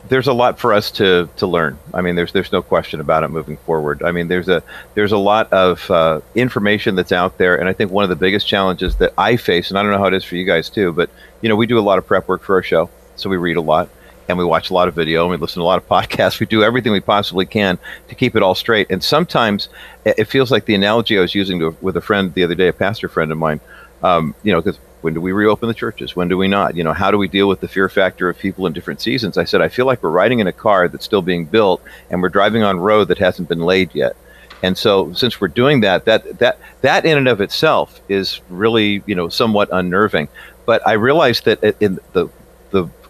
[0.08, 1.78] there's a lot for us to to learn.
[1.92, 4.02] I mean, there's there's no question about it moving forward.
[4.02, 4.62] I mean, there's a
[4.94, 8.16] there's a lot of uh, information that's out there, and I think one of the
[8.16, 10.68] biggest challenges that I face, and I don't know how it is for you guys
[10.68, 11.10] too, but
[11.40, 13.56] you know, we do a lot of prep work for our show, so we read
[13.56, 13.88] a lot
[14.28, 16.40] and we watch a lot of video and we listen to a lot of podcasts.
[16.40, 18.90] We do everything we possibly can to keep it all straight.
[18.90, 19.68] And sometimes
[20.04, 22.68] it feels like the analogy I was using to, with a friend the other day,
[22.68, 23.60] a pastor friend of mine.
[24.02, 26.16] Um, you know, because when do we reopen the churches?
[26.16, 26.76] When do we not?
[26.76, 29.36] You know, how do we deal with the fear factor of people in different seasons?
[29.36, 32.22] I said, I feel like we're riding in a car that's still being built and
[32.22, 34.16] we're driving on road that hasn't been laid yet.
[34.62, 39.02] And so, since we're doing that, that that that in and of itself is really,
[39.06, 40.28] you know, somewhat unnerving.
[40.66, 42.28] But I realized that in the the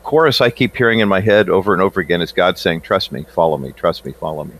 [0.03, 3.13] chorus I keep hearing in my head over and over again is God saying, "Trust
[3.13, 4.55] me, follow me, trust me, follow me."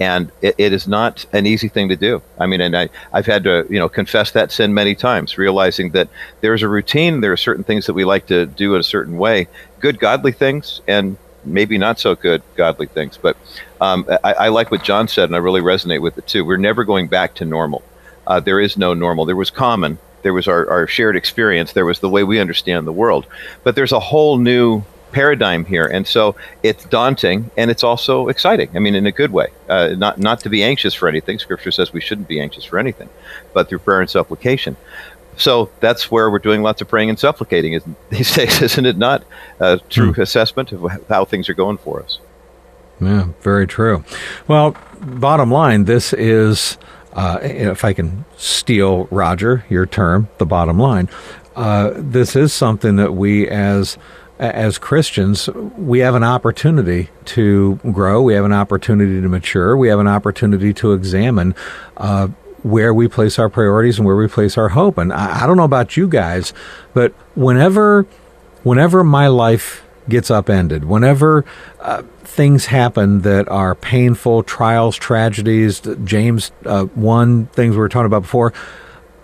[0.00, 2.22] and it, it is not an easy thing to do.
[2.38, 5.90] I mean, and I, I've had to, you know, confess that sin many times, realizing
[5.90, 6.08] that
[6.40, 9.18] there's a routine, there are certain things that we like to do in a certain
[9.18, 9.46] way,
[9.78, 13.18] good godly things, and maybe not so good godly things.
[13.18, 13.36] But
[13.80, 16.46] um, I, I, like what John said, and I really resonate with it too.
[16.46, 17.82] We're never going back to normal.
[18.26, 19.26] Uh, there is no normal.
[19.26, 19.98] There was common.
[20.22, 21.72] There was our, our shared experience.
[21.72, 23.26] There was the way we understand the world.
[23.64, 28.70] But there's a whole new paradigm here, and so it's daunting and it's also exciting.
[28.74, 29.48] I mean, in a good way.
[29.68, 31.38] Uh, not not to be anxious for anything.
[31.38, 33.08] Scripture says we shouldn't be anxious for anything,
[33.52, 34.76] but through prayer and supplication.
[35.36, 37.80] So that's where we're doing lots of praying and supplicating
[38.10, 38.96] these days, isn't it?
[38.96, 39.24] Not
[39.58, 40.20] a true hmm.
[40.20, 42.18] assessment of how things are going for us.
[43.00, 44.04] Yeah, very true.
[44.46, 46.78] Well, bottom line, this is.
[47.12, 51.08] Uh, if I can steal Roger your term, the bottom line,
[51.56, 53.98] uh, this is something that we as
[54.40, 58.22] as Christians, we have an opportunity to grow.
[58.22, 59.76] We have an opportunity to mature.
[59.76, 61.54] We have an opportunity to examine
[61.98, 62.28] uh,
[62.62, 64.96] where we place our priorities and where we place our hope.
[64.96, 66.54] And I, I don't know about you guys,
[66.94, 68.06] but whenever,
[68.62, 71.44] whenever my life gets upended, whenever
[71.80, 78.06] uh, things happen that are painful, trials, tragedies, James uh, 1, things we were talking
[78.06, 78.52] about before,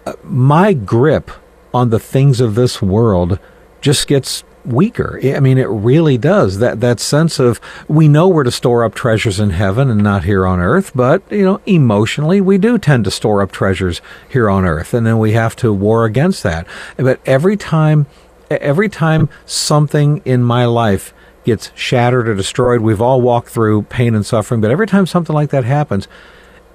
[0.04, 1.30] uh, my grip
[1.72, 3.38] on the things of this world
[3.80, 5.20] just gets weaker.
[5.22, 6.58] I mean, it really does.
[6.58, 10.24] That that sense of we know we're to store up treasures in heaven and not
[10.24, 14.50] here on earth, but you know, emotionally we do tend to store up treasures here
[14.50, 16.66] on earth, and then we have to war against that.
[16.96, 18.06] But every time,
[18.50, 21.12] every time something in my life
[21.44, 24.60] gets shattered or destroyed, we've all walked through pain and suffering.
[24.60, 26.08] But every time something like that happens,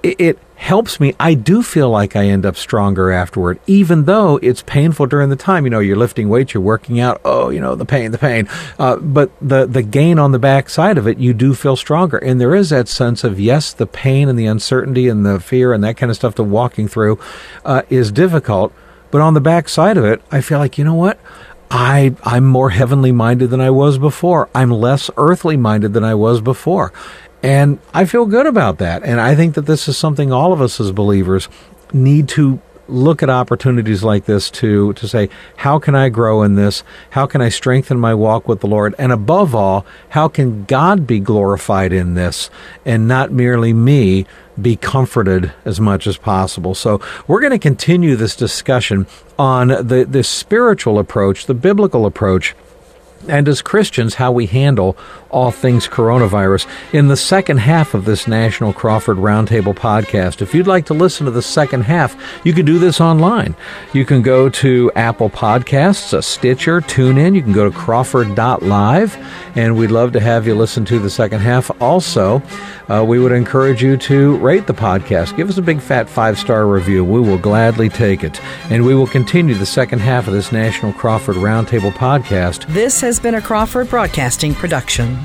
[0.02, 1.14] it, it helps me.
[1.18, 5.36] I do feel like I end up stronger afterward, even though it's painful during the
[5.36, 5.64] time.
[5.64, 7.20] You know, you're lifting weights, you're working out.
[7.24, 8.48] Oh, you know, the pain, the pain.
[8.78, 12.18] Uh, but the the gain on the back side of it, you do feel stronger,
[12.18, 15.72] and there is that sense of yes, the pain and the uncertainty and the fear
[15.72, 17.18] and that kind of stuff to walking through
[17.64, 18.72] uh, is difficult.
[19.10, 21.18] But on the back side of it, I feel like you know what.
[21.72, 24.50] I, I'm more heavenly minded than I was before.
[24.54, 26.92] I'm less earthly minded than I was before.
[27.42, 29.02] And I feel good about that.
[29.02, 31.48] And I think that this is something all of us as believers
[31.94, 36.56] need to look at opportunities like this to to say how can I grow in
[36.56, 40.64] this how can I strengthen my walk with the Lord and above all how can
[40.64, 42.50] God be glorified in this
[42.84, 44.26] and not merely me
[44.60, 46.74] be comforted as much as possible.
[46.74, 49.06] So we're going to continue this discussion
[49.38, 52.54] on the the spiritual approach the biblical approach
[53.28, 54.96] and as Christians, how we handle
[55.32, 60.42] all things coronavirus in the second half of this National Crawford Roundtable podcast.
[60.42, 63.54] If you'd like to listen to the second half, you can do this online.
[63.92, 67.34] You can go to Apple Podcasts, a Stitcher, TuneIn.
[67.34, 69.16] You can go to crawford.live,
[69.56, 71.70] and we'd love to have you listen to the second half.
[71.80, 72.42] Also,
[72.88, 75.36] uh, we would encourage you to rate the podcast.
[75.36, 77.04] Give us a big fat five star review.
[77.04, 78.42] We will gladly take it.
[78.70, 82.66] And we will continue the second half of this National Crawford Roundtable podcast.
[82.68, 85.21] This has been a Crawford Broadcasting production.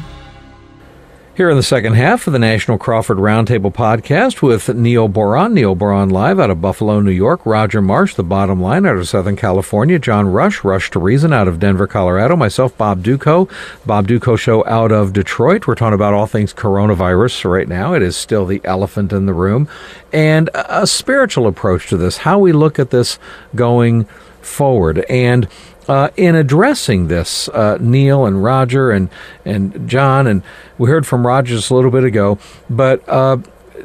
[1.37, 5.75] Here in the second half of the National Crawford Roundtable podcast with Neil Boron, Neil
[5.75, 9.35] Boron live out of Buffalo, New York, Roger Marsh, the bottom line out of Southern
[9.35, 13.51] California, John Rush, Rush to Reason out of Denver, Colorado, myself, Bob Dutko,
[13.85, 15.67] Bob Dutko Show out of Detroit.
[15.67, 17.93] We're talking about all things coronavirus right now.
[17.93, 19.69] It is still the elephant in the room.
[20.11, 23.19] And a spiritual approach to this, how we look at this
[23.53, 24.05] going
[24.41, 25.05] forward.
[25.07, 25.47] And
[25.87, 29.09] uh, in addressing this, uh, Neil and Roger and
[29.45, 30.43] and John, and
[30.77, 32.37] we heard from Roger just a little bit ago.
[32.69, 33.37] But uh,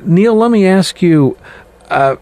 [0.05, 1.37] Neil, let me ask you:
[1.91, 2.17] uh,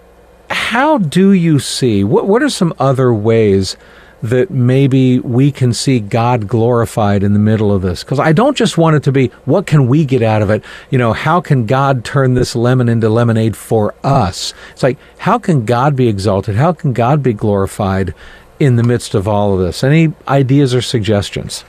[0.50, 2.04] How do you see?
[2.04, 3.76] What what are some other ways
[4.22, 8.04] that maybe we can see God glorified in the middle of this?
[8.04, 10.62] Because I don't just want it to be, what can we get out of it?
[10.90, 14.52] You know, how can God turn this lemon into lemonade for us?
[14.72, 16.56] It's like, how can God be exalted?
[16.56, 18.14] How can God be glorified
[18.60, 19.82] in the midst of all of this?
[19.82, 21.64] Any ideas or suggestions?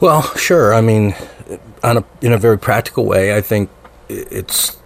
[0.00, 0.74] Well, sure.
[0.74, 1.14] I mean,
[1.82, 3.70] a, in a very practical way, I think
[4.08, 4.78] it's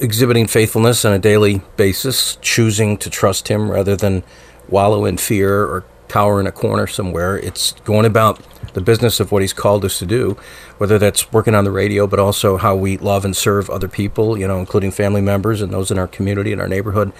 [0.00, 4.24] exhibiting faithfulness on a daily basis, choosing to trust Him rather than
[4.68, 7.38] wallow in fear or cower in a corner somewhere.
[7.38, 8.40] It's going about
[8.72, 10.38] the business of what He's called us to do,
[10.78, 14.38] whether that's working on the radio, but also how we love and serve other people,
[14.38, 17.12] you know, including family members and those in our community and our neighborhood.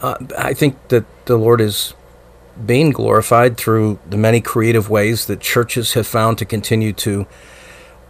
[0.00, 1.94] Uh, I think that the Lord is
[2.64, 7.26] being glorified through the many creative ways that churches have found to continue to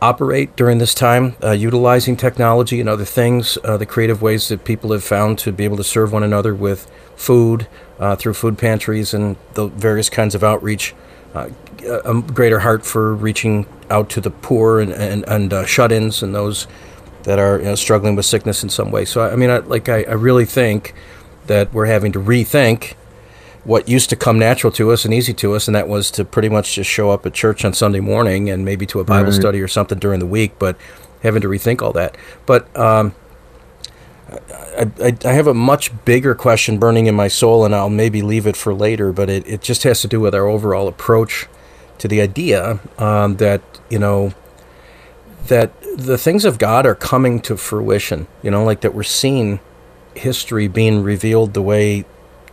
[0.01, 4.65] operate during this time, uh, utilizing technology and other things, uh, the creative ways that
[4.65, 7.67] people have found to be able to serve one another with food
[7.99, 10.95] uh, through food pantries and the various kinds of outreach,
[11.35, 11.49] uh,
[12.05, 16.23] a greater heart for reaching out to the poor and, and, and uh, shut ins
[16.23, 16.67] and those
[17.23, 19.05] that are you know, struggling with sickness in some way.
[19.05, 20.95] So, I mean, I, like, I, I really think
[21.47, 22.95] that we're having to rethink
[23.67, 26.25] what used to come natural to us and easy to us, and that was to
[26.25, 29.33] pretty much just show up at church on Sunday morning and maybe to a Bible
[29.33, 29.41] right.
[29.41, 30.77] study or something during the week, but
[31.23, 32.17] having to rethink all that.
[32.47, 33.13] But um,
[34.31, 38.23] I, I, I, have a much bigger question burning in my soul, and I'll maybe
[38.23, 41.47] leave it for later, but it, it just has to do with our overall approach
[41.99, 44.33] to the idea um, that, you know,
[45.49, 49.59] that the things of God are coming to fruition, you know, like that we're seeing
[50.15, 52.05] history being revealed the way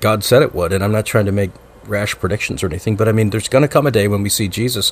[0.03, 1.51] God said it would, and I'm not trying to make
[1.85, 4.27] rash predictions or anything, but I mean, there's going to come a day when we
[4.27, 4.91] see Jesus.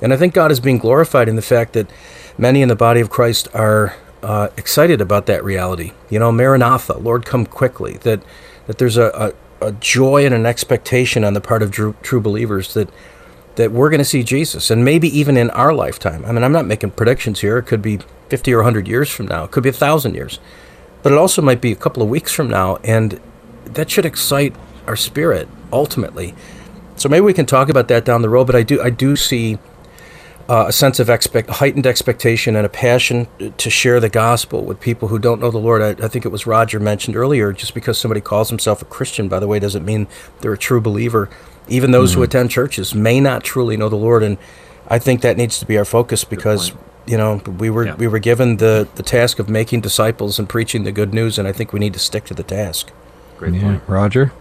[0.00, 1.90] And I think God is being glorified in the fact that
[2.38, 5.90] many in the body of Christ are uh, excited about that reality.
[6.08, 7.94] You know, Maranatha, Lord, come quickly.
[8.02, 8.22] That
[8.68, 12.20] that there's a, a, a joy and an expectation on the part of true, true
[12.20, 12.88] believers that
[13.56, 16.24] that we're going to see Jesus, and maybe even in our lifetime.
[16.24, 17.58] I mean, I'm not making predictions here.
[17.58, 19.44] It could be 50 or 100 years from now.
[19.44, 20.38] It could be a thousand years,
[21.02, 22.76] but it also might be a couple of weeks from now.
[22.84, 23.20] And
[23.64, 24.54] that should excite
[24.86, 26.34] our spirit ultimately.
[26.96, 28.46] So maybe we can talk about that down the road.
[28.46, 29.58] But I do I do see
[30.48, 34.80] uh, a sense of expect heightened expectation and a passion to share the gospel with
[34.80, 35.82] people who don't know the Lord.
[35.82, 37.52] I, I think it was Roger mentioned earlier.
[37.52, 40.06] Just because somebody calls himself a Christian, by the way, doesn't mean
[40.40, 41.30] they're a true believer.
[41.66, 42.20] Even those mm-hmm.
[42.20, 44.36] who attend churches may not truly know the Lord, and
[44.88, 46.72] I think that needs to be our focus because
[47.06, 47.94] you know we were yeah.
[47.94, 51.48] we were given the the task of making disciples and preaching the good news, and
[51.48, 52.92] I think we need to stick to the task.
[53.38, 53.62] Great yeah.
[53.62, 53.82] point.
[53.86, 54.32] Roger?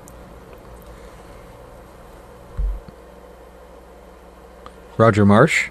[4.98, 5.70] Roger Marsh?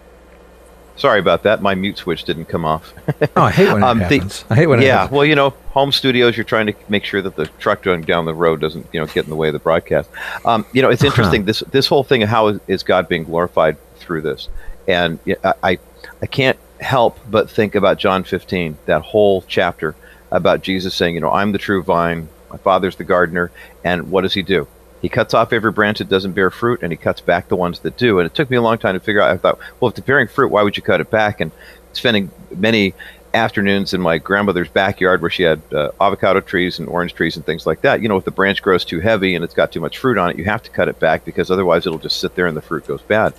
[0.97, 1.63] Sorry about that.
[1.63, 2.93] My mute switch didn't come off.
[3.37, 4.43] oh, I hate when it um, happens.
[4.43, 5.13] The, I hate when yeah, happens.
[5.13, 8.25] well, you know, home studios, you're trying to make sure that the truck going down
[8.25, 10.11] the road doesn't, you know, get in the way of the broadcast.
[10.45, 11.45] Um, you know, it's interesting.
[11.45, 14.49] this this whole thing of how is God being glorified through this,
[14.87, 15.19] and
[15.63, 15.79] I
[16.21, 19.95] I can't help but think about John 15, that whole chapter
[20.31, 23.51] about Jesus saying, you know, I'm the true vine, my father's the gardener,
[23.83, 24.69] and what does he do?
[25.01, 27.81] He cuts off every branch that doesn't bear fruit, and he cuts back the ones
[27.81, 28.21] that do.
[28.21, 29.31] And it took me a long time to figure out.
[29.31, 31.41] I thought, well, if it's bearing fruit, why would you cut it back?
[31.41, 31.51] And
[31.93, 32.95] spending many
[33.35, 37.45] afternoons in my grandmother's backyard where she had uh, avocado trees and orange trees and
[37.45, 38.03] things like that.
[38.03, 40.31] You know, if the branch grows too heavy and it's got too much fruit on
[40.31, 42.63] it, you have to cut it back because otherwise it'll just sit there and the
[42.63, 43.33] fruit goes bad.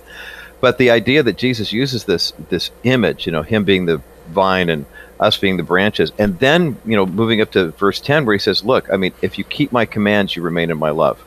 [0.60, 4.68] But the idea that Jesus uses this this image, you know, him being the vine
[4.68, 4.86] and
[5.20, 6.12] us being the branches.
[6.18, 9.12] And then, you know, moving up to verse 10, where he says, Look, I mean,
[9.22, 11.24] if you keep my commands, you remain in my love,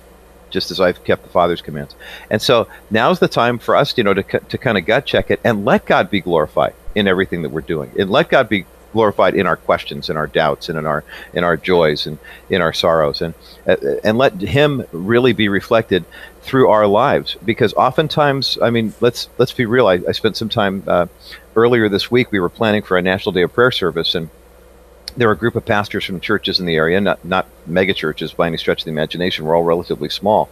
[0.49, 1.95] just as I've kept the Father's commands.
[2.29, 5.31] And so now's the time for us, you know, to, to kind of gut check
[5.31, 7.91] it and let God be glorified in everything that we're doing.
[7.97, 11.43] And let God be glorified in our questions and our doubts and in our in
[11.43, 12.17] our joys and
[12.49, 13.33] in our sorrows and
[13.67, 16.05] uh, and let him really be reflected
[16.41, 20.49] through our lives because oftentimes i mean let's let's be real i, I spent some
[20.49, 21.07] time uh,
[21.57, 24.29] earlier this week, we were planning for a National Day of Prayer service, and
[25.17, 28.31] there were a group of pastors from churches in the area, not not mega churches
[28.33, 29.43] by any stretch of the imagination.
[29.43, 30.47] We're all relatively small,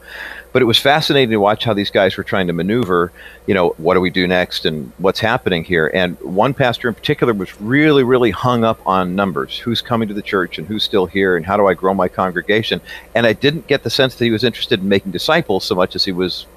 [0.51, 3.11] but it was fascinating to watch how these guys were trying to maneuver.
[3.45, 5.91] You know, what do we do next, and what's happening here?
[5.93, 10.15] And one pastor in particular was really, really hung up on numbers: who's coming to
[10.15, 12.81] the church, and who's still here, and how do I grow my congregation?
[13.13, 15.95] And I didn't get the sense that he was interested in making disciples so much
[15.95, 16.47] as he was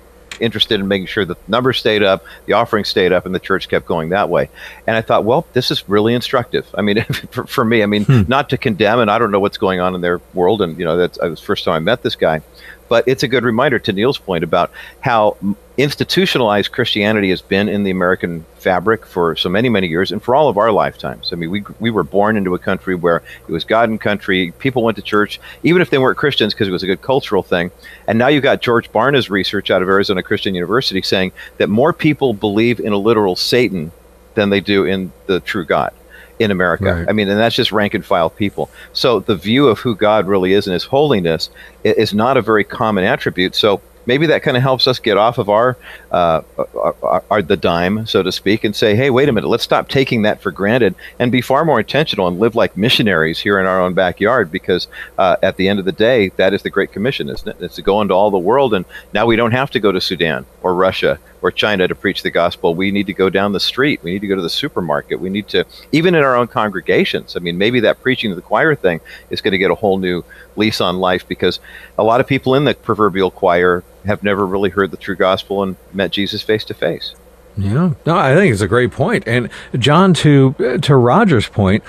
[0.40, 3.68] interested in making sure the numbers stayed up, the offering stayed up, and the church
[3.68, 4.48] kept going that way.
[4.87, 6.66] And I thought, well, this is really instructive.
[6.74, 8.22] I mean, for, for me, I mean, hmm.
[8.29, 10.85] not to condemn, and I don't know what's going on in their world, and you
[10.85, 12.42] know, that's was the first time I met this guy,
[12.88, 14.70] but it's a good reminder to Neil's point about
[15.01, 15.37] how
[15.79, 20.35] institutionalized Christianity has been in the American fabric for so many, many years and for
[20.35, 21.33] all of our lifetimes.
[21.33, 24.53] I mean, we, we were born into a country where it was God and country.
[24.59, 27.45] People went to church, even if they weren't Christians, because it was a good cultural
[27.45, 27.71] thing.
[28.09, 31.93] And now you've got George Barna's research out of Arizona Christian University saying that more
[31.93, 33.93] people believe in a literal Satan
[34.35, 35.95] than they do in the true God
[36.41, 36.95] in America.
[36.95, 37.09] Right.
[37.09, 38.70] I mean, and that's just rank and file people.
[38.93, 41.51] So the view of who God really is and his holiness
[41.85, 43.55] is not a very common attribute.
[43.55, 45.76] So maybe that kind of helps us get off of our,
[46.11, 46.40] uh,
[46.74, 49.88] our, our, the dime, so to speak, and say, hey, wait a minute, let's stop
[49.88, 53.66] taking that for granted and be far more intentional and live like missionaries here in
[53.66, 54.50] our own backyard.
[54.50, 54.88] Because
[55.18, 57.62] uh, at the end of the day, that is the Great Commission, isn't it?
[57.62, 60.00] It's to go into all the world, and now we don't have to go to
[60.00, 62.74] Sudan or Russia or China to preach the gospel.
[62.74, 64.02] We need to go down the street.
[64.02, 65.20] We need to go to the supermarket.
[65.20, 67.36] We need to, even in our own congregations.
[67.36, 69.00] I mean, maybe that preaching to the choir thing
[69.30, 70.24] is going to get a whole new
[70.59, 71.61] lease on life because
[71.96, 75.62] a lot of people in the proverbial choir have never really heard the true gospel
[75.62, 77.14] and met Jesus face to face.
[77.56, 79.24] Yeah, no, I think it's a great point.
[79.26, 81.82] And John, to to Roger's point,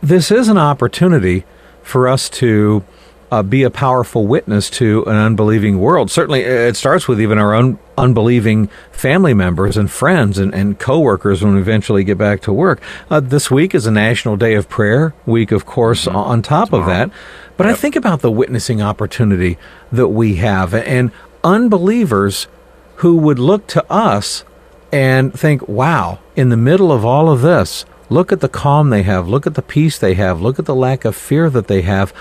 [0.00, 1.44] this is an opportunity
[1.82, 2.84] for us to
[3.30, 6.10] uh, be a powerful witness to an unbelieving world.
[6.10, 11.42] Certainly, it starts with even our own unbelieving family members and friends and, and coworkers
[11.42, 12.80] when we eventually get back to work.
[13.10, 16.16] Uh, this week is a National Day of Prayer week, of course, mm-hmm.
[16.16, 16.82] on top Tomorrow.
[16.82, 17.10] of that.
[17.56, 17.74] But yep.
[17.74, 19.58] I think about the witnessing opportunity
[19.92, 21.10] that we have and
[21.44, 22.46] unbelievers
[22.96, 24.44] who would look to us
[24.92, 29.02] and think, wow, in the middle of all of this, look at the calm they
[29.02, 31.82] have, look at the peace they have, look at the lack of fear that they
[31.82, 32.12] have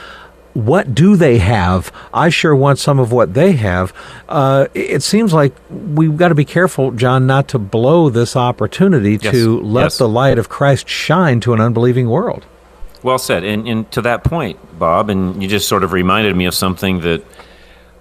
[0.58, 1.91] what do they have?
[2.12, 3.93] I sure want some of what they have.
[4.28, 9.20] Uh, it seems like we've got to be careful, John, not to blow this opportunity
[9.22, 9.34] yes.
[9.34, 9.97] to let yes.
[9.99, 12.43] the light of Christ shine to an unbelieving world.
[13.03, 13.43] Well said.
[13.43, 17.01] And, and to that point, Bob, and you just sort of reminded me of something
[17.01, 17.24] that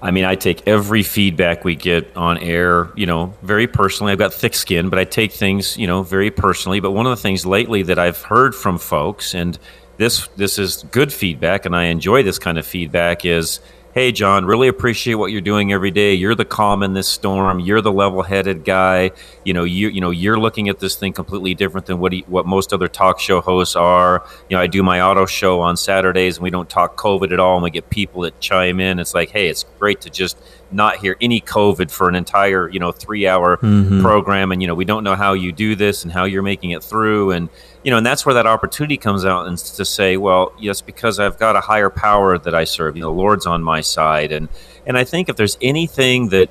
[0.00, 4.12] I mean, I take every feedback we get on air, you know, very personally.
[4.12, 6.80] I've got thick skin, but I take things, you know, very personally.
[6.80, 9.58] But one of the things lately that I've heard from folks, and
[9.96, 13.24] this this is good feedback, and I enjoy this kind of feedback.
[13.24, 13.60] Is
[13.94, 16.12] hey John, really appreciate what you're doing every day.
[16.12, 17.60] You're the calm in this storm.
[17.60, 19.12] You're the level-headed guy.
[19.44, 22.20] You know, you you know, you're looking at this thing completely different than what he,
[22.26, 24.26] what most other talk show hosts are.
[24.50, 27.40] You know, I do my auto show on Saturdays, and we don't talk COVID at
[27.40, 28.98] all, and we get people that chime in.
[28.98, 30.36] It's like, hey, it's great to just
[30.70, 34.02] not hear any COVID for an entire, you know, three hour mm-hmm.
[34.02, 34.52] program.
[34.52, 36.82] And, you know, we don't know how you do this and how you're making it
[36.82, 37.30] through.
[37.32, 37.48] And,
[37.84, 41.20] you know, and that's where that opportunity comes out and to say, well, yes, because
[41.20, 44.32] I've got a higher power that I serve, you know, Lord's on my side.
[44.32, 44.48] And,
[44.86, 46.50] and I think if there's anything that,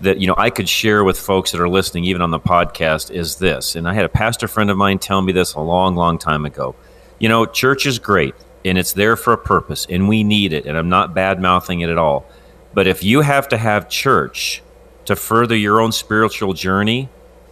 [0.00, 3.10] that you know I could share with folks that are listening, even on the podcast,
[3.10, 3.74] is this.
[3.74, 6.44] And I had a pastor friend of mine tell me this a long, long time
[6.44, 6.76] ago.
[7.18, 8.34] You know, church is great
[8.64, 10.66] and it's there for a purpose, and we need it.
[10.66, 12.26] And I'm not bad mouthing it at all.
[12.78, 14.62] But if you have to have church
[15.06, 17.08] to further your own spiritual journey,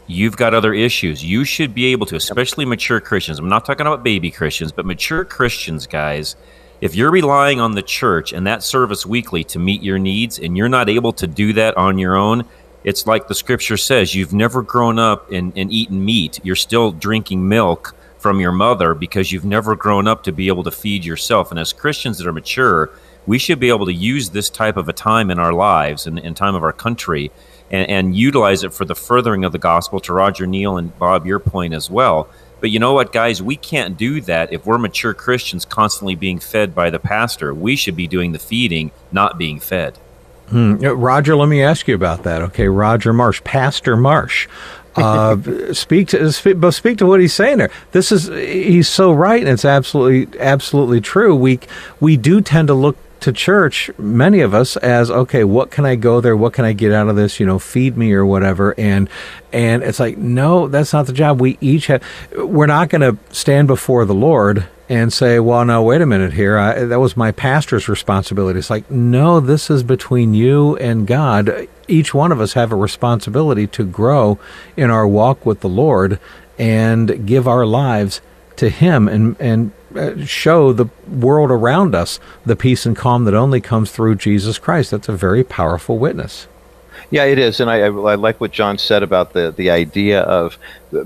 [0.07, 1.25] you've got other issues.
[1.25, 3.41] You should be able to, especially mature Christians.
[3.41, 6.37] I'm not talking about baby Christians, but mature Christians, guys.
[6.81, 10.57] If you're relying on the church and that service weekly to meet your needs, and
[10.57, 12.45] you're not able to do that on your own,
[12.85, 16.39] it's like the scripture says you've never grown up and, and eaten meat.
[16.45, 20.63] You're still drinking milk from your mother because you've never grown up to be able
[20.63, 21.51] to feed yourself.
[21.51, 22.93] And as Christians that are mature,
[23.27, 26.19] we should be able to use this type of a time in our lives and
[26.19, 27.31] in time of our country
[27.71, 31.27] and, and, utilize it for the furthering of the gospel to Roger Neil and Bob,
[31.27, 32.29] your point as well.
[32.61, 33.43] But you know what, guys?
[33.43, 37.53] We can't do that if we're mature Christians constantly being fed by the pastor.
[37.53, 39.99] We should be doing the feeding, not being fed.
[40.49, 40.77] Hmm.
[40.77, 42.41] Roger, let me ask you about that.
[42.43, 44.49] Okay, Roger Marsh, Pastor Marsh.
[44.97, 47.71] Uh, speak to speak, but speak to what he's saying there.
[47.93, 51.37] This is he's so right, and it's absolutely absolutely true.
[51.37, 51.61] We
[52.01, 55.97] we do tend to look to church, many of us, as okay, what can I
[55.97, 56.37] go there?
[56.37, 57.41] What can I get out of this?
[57.41, 58.75] You know, feed me or whatever.
[58.79, 59.09] And
[59.53, 61.41] and it's like, no, that's not the job.
[61.41, 62.03] We each have.
[62.37, 66.35] We're not going to stand before the Lord and say, well, no, wait a minute
[66.35, 66.59] here.
[66.59, 68.59] I, that was my pastor's responsibility.
[68.59, 71.69] It's like, no, this is between you and God.
[71.89, 74.39] Each one of us have a responsibility to grow
[74.77, 76.21] in our walk with the Lord
[76.59, 78.21] and give our lives
[78.57, 83.35] to Him and and Uh, show the world around us the peace and calm that
[83.35, 84.91] only comes through Jesus Christ.
[84.91, 86.47] That's a very powerful witness.
[87.11, 90.59] Yeah, it is, and I, I, like what John said about the the idea of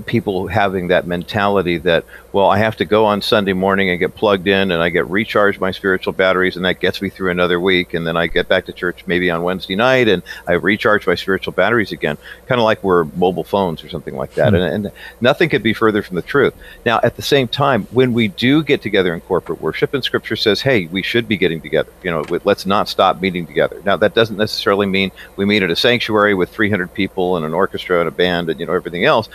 [0.05, 4.13] people having that mentality that well i have to go on sunday morning and get
[4.13, 7.59] plugged in and i get recharged my spiritual batteries and that gets me through another
[7.59, 11.07] week and then i get back to church maybe on wednesday night and i recharge
[11.07, 12.17] my spiritual batteries again.
[12.47, 14.53] Kind of like we're mobile phones or something like that.
[14.53, 14.75] Mm-hmm.
[14.75, 16.53] and, and nothing could be further from the truth.
[16.85, 20.35] Now at the same time when we do get together in corporate worship and scripture
[20.35, 23.81] says hey we should be getting together you know let's not stop meeting together.
[23.85, 27.53] Now that doesn't necessarily mean we meet at a sanctuary with 300 people and an
[27.53, 29.29] orchestra and a band and you know everything else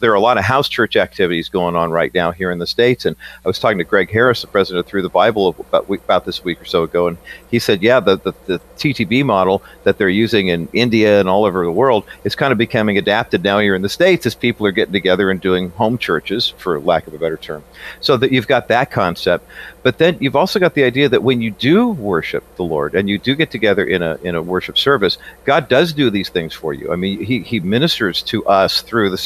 [0.00, 2.66] there are a lot of house church activities going on right now here in the
[2.66, 3.04] states.
[3.04, 6.24] And I was talking to Greg Harris, the president of Through the Bible, about, about
[6.24, 7.18] this week or so ago, and
[7.50, 11.44] he said, yeah, the, the, the TTB model that they're using in India and all
[11.44, 14.66] over the world is kind of becoming adapted now here in the states as people
[14.66, 17.64] are getting together and doing home churches, for lack of a better term.
[18.00, 19.46] So that you've got that concept,
[19.82, 23.08] but then you've also got the idea that when you do worship the Lord and
[23.08, 26.52] you do get together in a in a worship service, God does do these things
[26.52, 26.92] for you.
[26.92, 29.18] I mean, He He ministers to us through the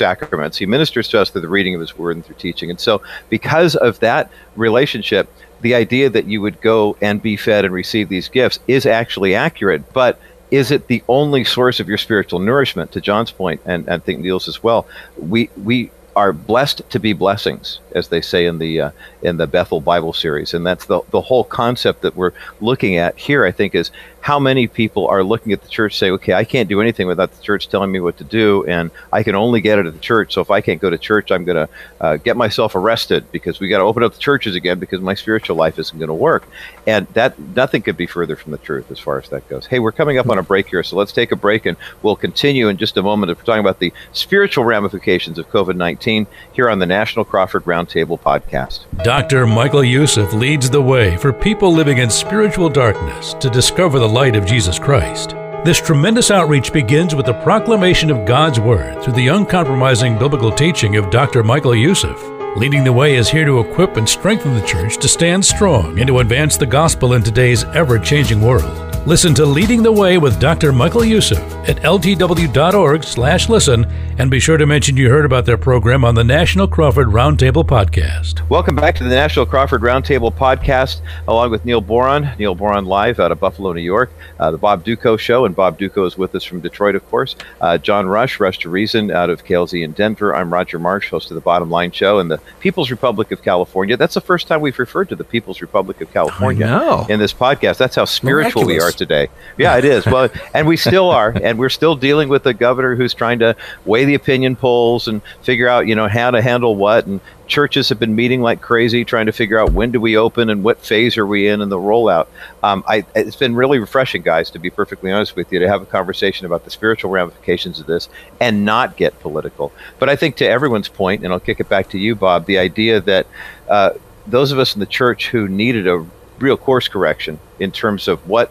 [0.56, 2.70] He ministers to us through the reading of His Word and through teaching.
[2.70, 5.28] And so, because of that relationship,
[5.60, 9.34] the idea that you would go and be fed and receive these gifts is actually
[9.34, 10.18] accurate, but
[10.50, 12.92] is it the only source of your spiritual nourishment?
[12.92, 14.86] To John's point, and, and I think Neil's as well,
[15.16, 18.90] we we are blessed to be blessings, as they say in the uh,
[19.22, 23.16] in the Bethel Bible series, and that's the the whole concept that we're looking at
[23.16, 23.44] here.
[23.44, 23.90] I think is
[24.20, 27.32] how many people are looking at the church say, okay, I can't do anything without
[27.32, 29.98] the church telling me what to do, and I can only get it at the
[29.98, 30.34] church.
[30.34, 33.60] So if I can't go to church, I'm going to uh, get myself arrested because
[33.60, 36.14] we got to open up the churches again because my spiritual life isn't going to
[36.14, 36.46] work.
[36.86, 39.66] And that nothing could be further from the truth as far as that goes.
[39.66, 42.16] Hey, we're coming up on a break here, so let's take a break and we'll
[42.16, 43.36] continue in just a moment.
[43.36, 48.20] We're talking about the spiritual ramifications of COVID 19 here on the National Crawford Roundtable
[48.20, 48.80] podcast.
[49.02, 49.46] Dr.
[49.46, 54.36] Michael Youssef leads the way for people living in spiritual darkness to discover the light
[54.36, 55.30] of Jesus Christ.
[55.64, 60.96] This tremendous outreach begins with the proclamation of God's Word through the uncompromising biblical teaching
[60.96, 61.42] of Dr.
[61.42, 62.39] Michael Youssef.
[62.56, 66.08] Leading the Way is here to equip and strengthen the church to stand strong and
[66.08, 68.90] to advance the gospel in today's ever changing world.
[69.06, 70.72] Listen to Leading the Way with Dr.
[70.72, 73.86] Michael Youssef at ltw.org slash listen
[74.18, 77.64] and be sure to mention you heard about their program on the National Crawford Roundtable
[77.64, 78.46] Podcast.
[78.50, 82.30] Welcome back to the National Crawford Roundtable Podcast along with Neil Boron.
[82.38, 84.12] Neil Boron live out of Buffalo, New York.
[84.38, 87.36] Uh, the Bob Dutko Show, and Bob Dutko is with us from Detroit, of course.
[87.60, 90.36] Uh, John Rush, Rush to Reason out of KLZ in Denver.
[90.36, 93.96] I'm Roger Marsh, host of the Bottom Line Show and the People's Republic of California.
[93.96, 97.78] That's the first time we've referred to the People's Republic of California in this podcast.
[97.78, 98.84] That's how spiritual Miraculous.
[98.84, 99.28] we are today.
[99.56, 100.06] Yeah, it is.
[100.06, 103.56] Well, and we still are, and we're still dealing with a governor who's trying to
[103.84, 107.06] weigh the opinion polls and figure out, you know, how to handle what.
[107.06, 107.20] And
[107.50, 110.62] churches have been meeting like crazy, trying to figure out when do we open and
[110.62, 112.28] what phase are we in in the rollout.
[112.62, 115.82] Um, I, it's been really refreshing, guys, to be perfectly honest with you, to have
[115.82, 118.08] a conversation about the spiritual ramifications of this
[118.40, 119.72] and not get political.
[119.98, 122.58] But I think to everyone's point, and I'll kick it back to you, Bob, the
[122.58, 123.26] idea that
[123.68, 123.90] uh,
[124.26, 126.06] those of us in the church who needed a
[126.38, 128.50] real course correction in terms of what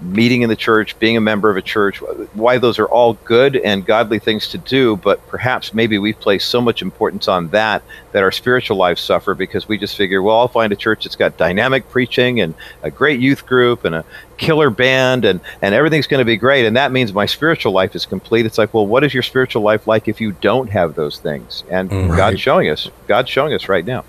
[0.00, 1.98] meeting in the church, being a member of a church,
[2.32, 6.44] why those are all good and godly things to do, but perhaps maybe we place
[6.44, 7.82] so much importance on that
[8.12, 11.16] that our spiritual lives suffer because we just figure, well, I'll find a church that's
[11.16, 14.04] got dynamic preaching and a great youth group and a
[14.36, 16.66] killer band and, and everything's going to be great.
[16.66, 18.46] And that means my spiritual life is complete.
[18.46, 21.62] It's like, well, what is your spiritual life like if you don't have those things?
[21.70, 22.16] And mm, right.
[22.16, 22.90] God's showing us.
[23.06, 24.04] God's showing us right now.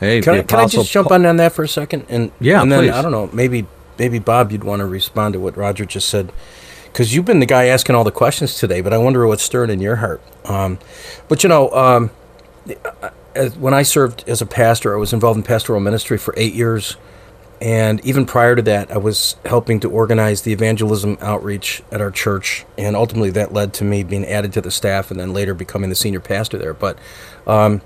[0.00, 2.06] Hey, can, I, can I just jump on, on that for a second?
[2.08, 2.90] And yeah, and then please.
[2.90, 3.66] I don't know, maybe
[3.98, 6.32] maybe Bob, you'd want to respond to what Roger just said,
[6.86, 8.80] because you've been the guy asking all the questions today.
[8.80, 10.22] But I wonder what's stirring in your heart.
[10.44, 10.78] Um,
[11.28, 12.10] but you know, um,
[13.34, 16.54] as, when I served as a pastor, I was involved in pastoral ministry for eight
[16.54, 16.96] years,
[17.60, 22.10] and even prior to that, I was helping to organize the evangelism outreach at our
[22.10, 25.54] church, and ultimately that led to me being added to the staff, and then later
[25.54, 26.74] becoming the senior pastor there.
[26.74, 26.98] But
[27.46, 27.80] um,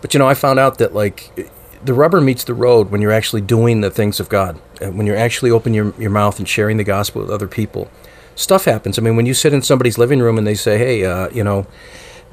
[0.00, 1.50] but you know, I found out that like
[1.84, 5.06] the rubber meets the road when you're actually doing the things of God, uh, when
[5.06, 7.90] you're actually opening your, your mouth and sharing the gospel with other people.
[8.34, 8.98] Stuff happens.
[8.98, 11.42] I mean, when you sit in somebody's living room and they say, "Hey, uh, you
[11.42, 11.66] know,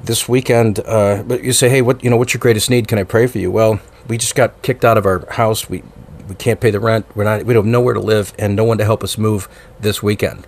[0.02, 2.88] this weekend," uh, but you say, "Hey, what you know, what's your greatest need?
[2.88, 5.70] Can I pray for you?" Well, we just got kicked out of our house.
[5.70, 5.82] We
[6.28, 7.06] we can't pay the rent.
[7.14, 7.44] We're not.
[7.44, 9.48] We don't have nowhere to live and no one to help us move
[9.80, 10.46] this weekend.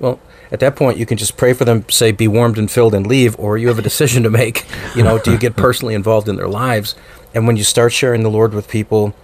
[0.00, 0.20] Well,
[0.50, 3.06] at that point, you can just pray for them, say, "Be warmed and filled," and
[3.06, 4.64] leave, or you have a decision to make.
[4.94, 6.94] You know, do you get personally involved in their lives?
[7.34, 9.14] And when you start sharing the Lord with people,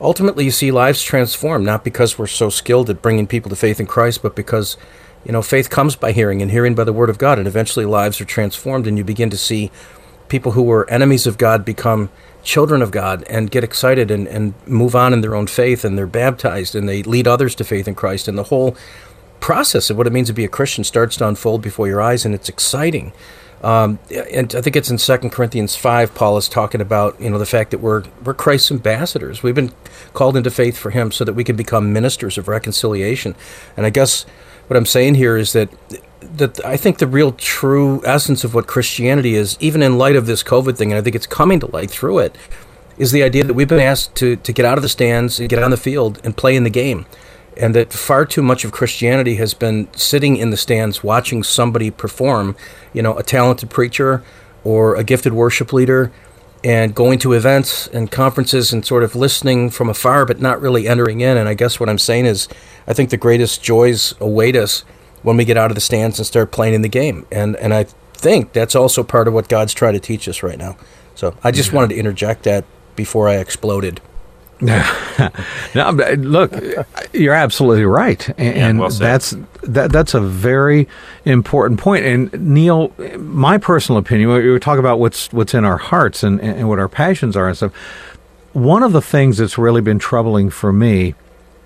[0.00, 3.80] ultimately you see lives transformed, not because we're so skilled at bringing people to faith
[3.80, 4.76] in Christ, but because,
[5.24, 7.38] you know, faith comes by hearing and hearing by the Word of God.
[7.38, 9.70] And eventually lives are transformed, and you begin to see
[10.28, 12.10] people who were enemies of God become
[12.42, 15.96] children of God and get excited and, and move on in their own faith, and
[15.96, 18.28] they're baptized and they lead others to faith in Christ.
[18.28, 18.76] And the whole
[19.40, 22.24] process of what it means to be a Christian starts to unfold before your eyes,
[22.24, 23.12] and it's exciting.
[23.66, 26.14] Um, and I think it's in Second Corinthians five.
[26.14, 29.42] Paul is talking about you know the fact that we're we're Christ's ambassadors.
[29.42, 29.72] We've been
[30.14, 33.34] called into faith for Him so that we can become ministers of reconciliation.
[33.76, 34.24] And I guess
[34.68, 35.68] what I'm saying here is that
[36.20, 40.26] that I think the real true essence of what Christianity is, even in light of
[40.26, 42.38] this COVID thing, and I think it's coming to light through it,
[42.98, 45.48] is the idea that we've been asked to, to get out of the stands and
[45.48, 47.04] get on the field and play in the game.
[47.56, 51.90] And that far too much of Christianity has been sitting in the stands watching somebody
[51.90, 52.54] perform,
[52.92, 54.22] you know, a talented preacher
[54.62, 56.12] or a gifted worship leader,
[56.64, 60.88] and going to events and conferences and sort of listening from afar but not really
[60.88, 61.36] entering in.
[61.36, 62.48] And I guess what I'm saying is,
[62.86, 64.80] I think the greatest joys await us
[65.22, 67.26] when we get out of the stands and start playing in the game.
[67.30, 67.84] And and I
[68.14, 70.76] think that's also part of what God's trying to teach us right now.
[71.14, 72.64] So I just wanted to interject that
[72.96, 74.00] before I exploded.
[75.74, 76.52] now, look,
[77.12, 79.92] you're absolutely right, and, yeah, well that's that.
[79.92, 80.88] That's a very
[81.26, 82.06] important point.
[82.06, 86.40] And Neil, my personal opinion, we were talking about what's what's in our hearts and,
[86.40, 87.74] and what our passions are and stuff.
[88.54, 91.14] One of the things that's really been troubling for me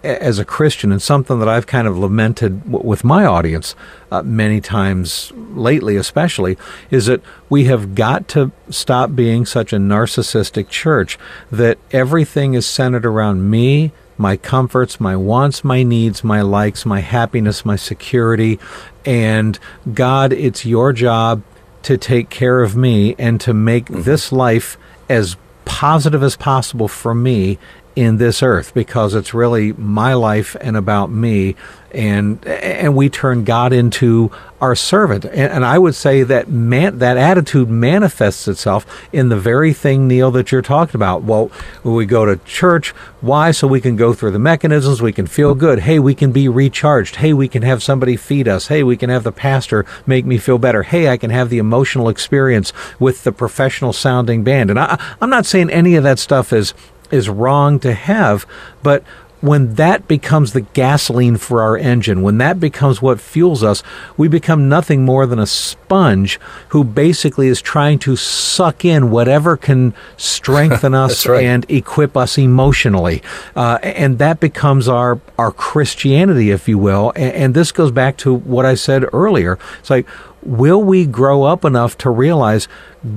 [0.03, 3.75] as a Christian, and something that I've kind of lamented w- with my audience
[4.11, 6.57] uh, many times lately, especially,
[6.91, 11.19] is that we have got to stop being such a narcissistic church
[11.51, 17.01] that everything is centered around me, my comforts, my wants, my needs, my likes, my
[17.01, 18.59] happiness, my security.
[19.05, 19.59] And
[19.93, 21.43] God, it's your job
[21.83, 24.03] to take care of me and to make mm-hmm.
[24.03, 24.77] this life
[25.09, 27.59] as positive as possible for me
[28.01, 31.55] in this earth because it's really my life and about me.
[31.93, 34.31] And and we turn God into
[34.61, 35.25] our servant.
[35.25, 40.07] And, and, I would say that man, that attitude manifests itself in the very thing
[40.07, 41.25] Neil that you're talking about.
[41.25, 41.51] Well
[41.83, 42.91] we go to church
[43.21, 43.51] why?
[43.51, 45.03] So we can go through the mechanisms.
[45.03, 45.81] We can feel good.
[45.81, 47.17] Hey we can be recharged.
[47.17, 48.69] Hey we can have somebody feed us.
[48.69, 50.85] Hey we can have the pastor make me feel better.
[50.85, 54.71] Hey I can have the emotional experience with the professional sounding band.
[54.71, 56.73] And I, I'm not saying any of that stuff is
[57.11, 58.47] is wrong to have,
[58.83, 59.05] but
[59.41, 63.83] when that becomes the gasoline for our engine, when that becomes what fuels us,
[64.17, 66.39] we become nothing more than a sponge
[66.69, 71.45] who basically is trying to suck in whatever can strengthen us right.
[71.45, 73.23] and equip us emotionally.
[73.57, 77.13] Uh, and that becomes our, our Christianity, if you will.
[77.17, 79.59] And, and this goes back to what I said earlier.
[79.79, 80.07] It's like,
[80.43, 82.69] will we grow up enough to realize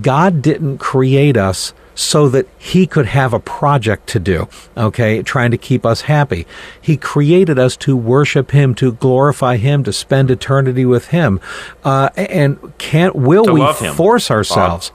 [0.02, 5.52] God didn't create us so that he could have a project to do, okay, trying
[5.52, 6.48] to keep us happy.
[6.82, 11.40] He created us to worship him, to glorify him, to spend eternity with him.
[11.84, 14.92] Uh, and can't, will we force ourselves?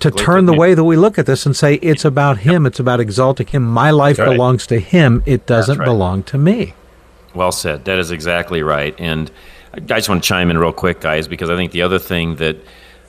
[0.00, 2.80] to turn the way that we look at this and say it's about him it's
[2.80, 4.28] about exalting him my life right.
[4.28, 5.84] belongs to him it doesn't right.
[5.84, 6.74] belong to me
[7.32, 9.30] well said that is exactly right and
[9.74, 12.34] i just want to chime in real quick guys because i think the other thing
[12.34, 12.56] that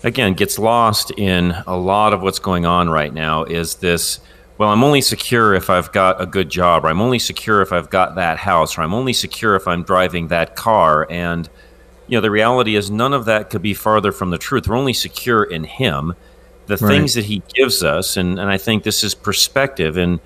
[0.03, 4.19] again gets lost in a lot of what's going on right now is this
[4.57, 7.73] well i'm only secure if i've got a good job or i'm only secure if
[7.73, 11.05] i've got that house or i'm only secure if i'm driving that car.
[11.09, 11.49] And
[12.07, 14.67] you know the reality is none of that could be farther from the truth.
[14.67, 16.15] We're only secure in him.
[16.65, 16.87] The right.
[16.87, 20.19] things that he gives us and, and i think this is perspective and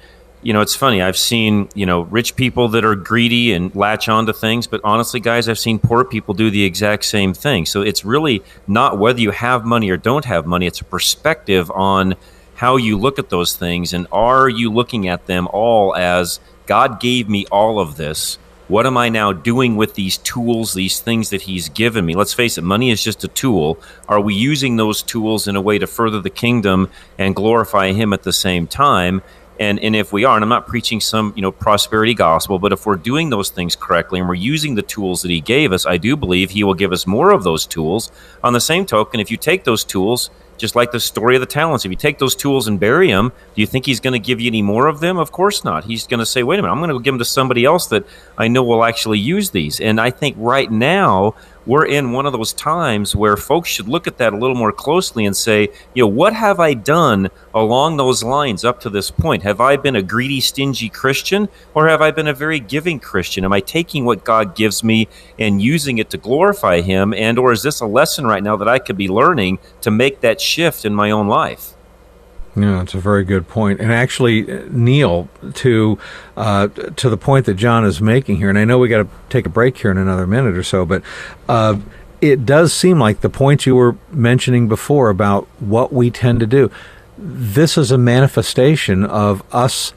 [0.43, 1.01] you know, it's funny.
[1.01, 5.19] I've seen, you know, rich people that are greedy and latch onto things, but honestly,
[5.19, 7.65] guys, I've seen poor people do the exact same thing.
[7.65, 11.71] So it's really not whether you have money or don't have money, it's a perspective
[11.71, 12.15] on
[12.55, 13.93] how you look at those things.
[13.93, 18.37] And are you looking at them all as God gave me all of this?
[18.69, 22.15] What am I now doing with these tools, these things that He's given me?
[22.15, 23.77] Let's face it, money is just a tool.
[24.07, 26.89] Are we using those tools in a way to further the kingdom
[27.19, 29.21] and glorify Him at the same time?
[29.63, 32.73] And, and if we are, and I'm not preaching some you know prosperity gospel, but
[32.73, 35.85] if we're doing those things correctly and we're using the tools that He gave us,
[35.85, 38.11] I do believe He will give us more of those tools.
[38.43, 41.45] On the same token, if you take those tools, just like the story of the
[41.45, 44.19] talents, if you take those tools and bury them, do you think He's going to
[44.19, 45.17] give you any more of them?
[45.17, 45.85] Of course not.
[45.85, 47.87] He's going to say, "Wait a minute, I'm going to give them to somebody else
[47.87, 48.05] that
[48.37, 51.35] I know will actually use these." And I think right now
[51.65, 54.71] we're in one of those times where folks should look at that a little more
[54.71, 59.11] closely and say, you know, what have I done along those lines up to this
[59.11, 59.43] point?
[59.43, 63.45] Have I been a greedy, stingy Christian or have I been a very giving Christian?
[63.45, 65.07] Am I taking what God gives me
[65.39, 68.67] and using it to glorify him and or is this a lesson right now that
[68.67, 71.73] I could be learning to make that shift in my own life?
[72.55, 73.79] Yeah, it's a very good point.
[73.79, 75.97] And actually, Neil, to
[76.37, 79.09] uh, to the point that John is making here, and I know we got to
[79.29, 81.01] take a break here in another minute or so, but
[81.49, 81.79] uh,
[82.21, 86.47] it does seem like the points you were mentioning before about what we tend to
[86.47, 86.69] do.
[87.17, 89.93] This is a manifestation of us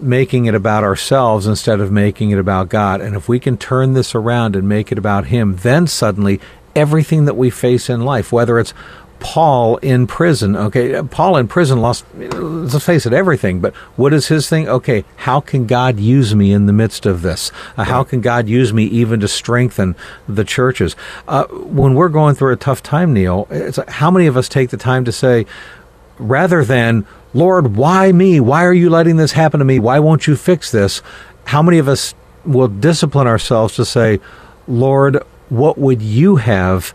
[0.00, 3.02] making it about ourselves instead of making it about God.
[3.02, 6.40] And if we can turn this around and make it about Him, then suddenly
[6.74, 8.72] everything that we face in life, whether it's
[9.20, 10.56] Paul in prison.
[10.56, 13.60] Okay, Paul in prison lost, let's face it, everything.
[13.60, 14.68] But what is his thing?
[14.68, 17.52] Okay, how can God use me in the midst of this?
[17.76, 19.94] Uh, how can God use me even to strengthen
[20.26, 20.96] the churches?
[21.28, 24.48] Uh, when we're going through a tough time, Neil, it's like, how many of us
[24.48, 25.46] take the time to say,
[26.18, 28.40] rather than, Lord, why me?
[28.40, 29.78] Why are you letting this happen to me?
[29.78, 31.02] Why won't you fix this?
[31.44, 32.14] How many of us
[32.44, 34.18] will discipline ourselves to say,
[34.66, 36.94] Lord, what would you have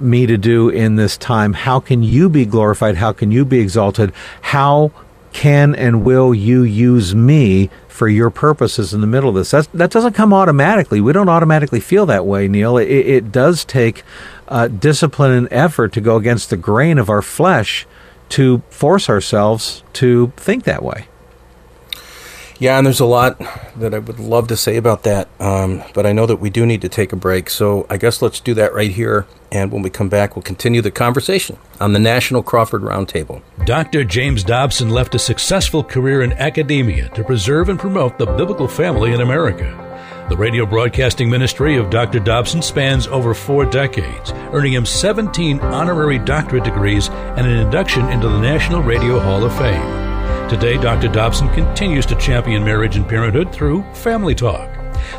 [0.00, 1.52] me to do in this time?
[1.52, 2.96] How can you be glorified?
[2.96, 4.12] How can you be exalted?
[4.42, 4.92] How
[5.32, 9.50] can and will you use me for your purposes in the middle of this?
[9.50, 11.00] That's, that doesn't come automatically.
[11.00, 12.76] We don't automatically feel that way, Neil.
[12.78, 14.02] It, it does take
[14.48, 17.86] uh, discipline and effort to go against the grain of our flesh
[18.30, 21.06] to force ourselves to think that way.
[22.60, 23.40] Yeah, and there's a lot
[23.76, 26.66] that I would love to say about that, um, but I know that we do
[26.66, 27.48] need to take a break.
[27.48, 29.26] So I guess let's do that right here.
[29.50, 33.40] And when we come back, we'll continue the conversation on the National Crawford Roundtable.
[33.64, 34.04] Dr.
[34.04, 39.14] James Dobson left a successful career in academia to preserve and promote the biblical family
[39.14, 39.86] in America.
[40.28, 42.20] The radio broadcasting ministry of Dr.
[42.20, 48.28] Dobson spans over four decades, earning him 17 honorary doctorate degrees and an induction into
[48.28, 50.09] the National Radio Hall of Fame.
[50.48, 51.08] Today, Dr.
[51.08, 54.68] Dobson continues to champion marriage and parenthood through Family Talk.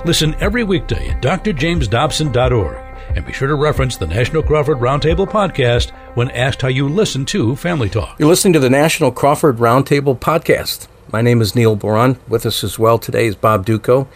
[0.05, 5.91] Listen every weekday at drjamesdobson.org and be sure to reference the National Crawford Roundtable podcast
[6.15, 8.19] when asked how you listen to Family Talk.
[8.19, 10.87] You're listening to the National Crawford Roundtable podcast.
[11.11, 12.17] My name is Neil Boron.
[12.27, 14.07] With us as well today is Bob Dutko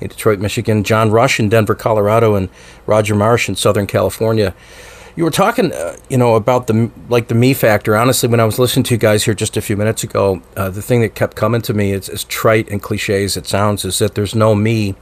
[0.00, 2.48] in Detroit, Michigan, John Rush in Denver, Colorado, and
[2.86, 4.54] Roger Marsh in Southern California.
[5.16, 7.96] You were talking, uh, you know, about the like the me factor.
[7.96, 10.70] Honestly, when I was listening to you guys here just a few minutes ago, uh,
[10.70, 13.84] the thing that kept coming to me is as trite and cliche as it sounds,
[13.84, 14.96] is that there's no me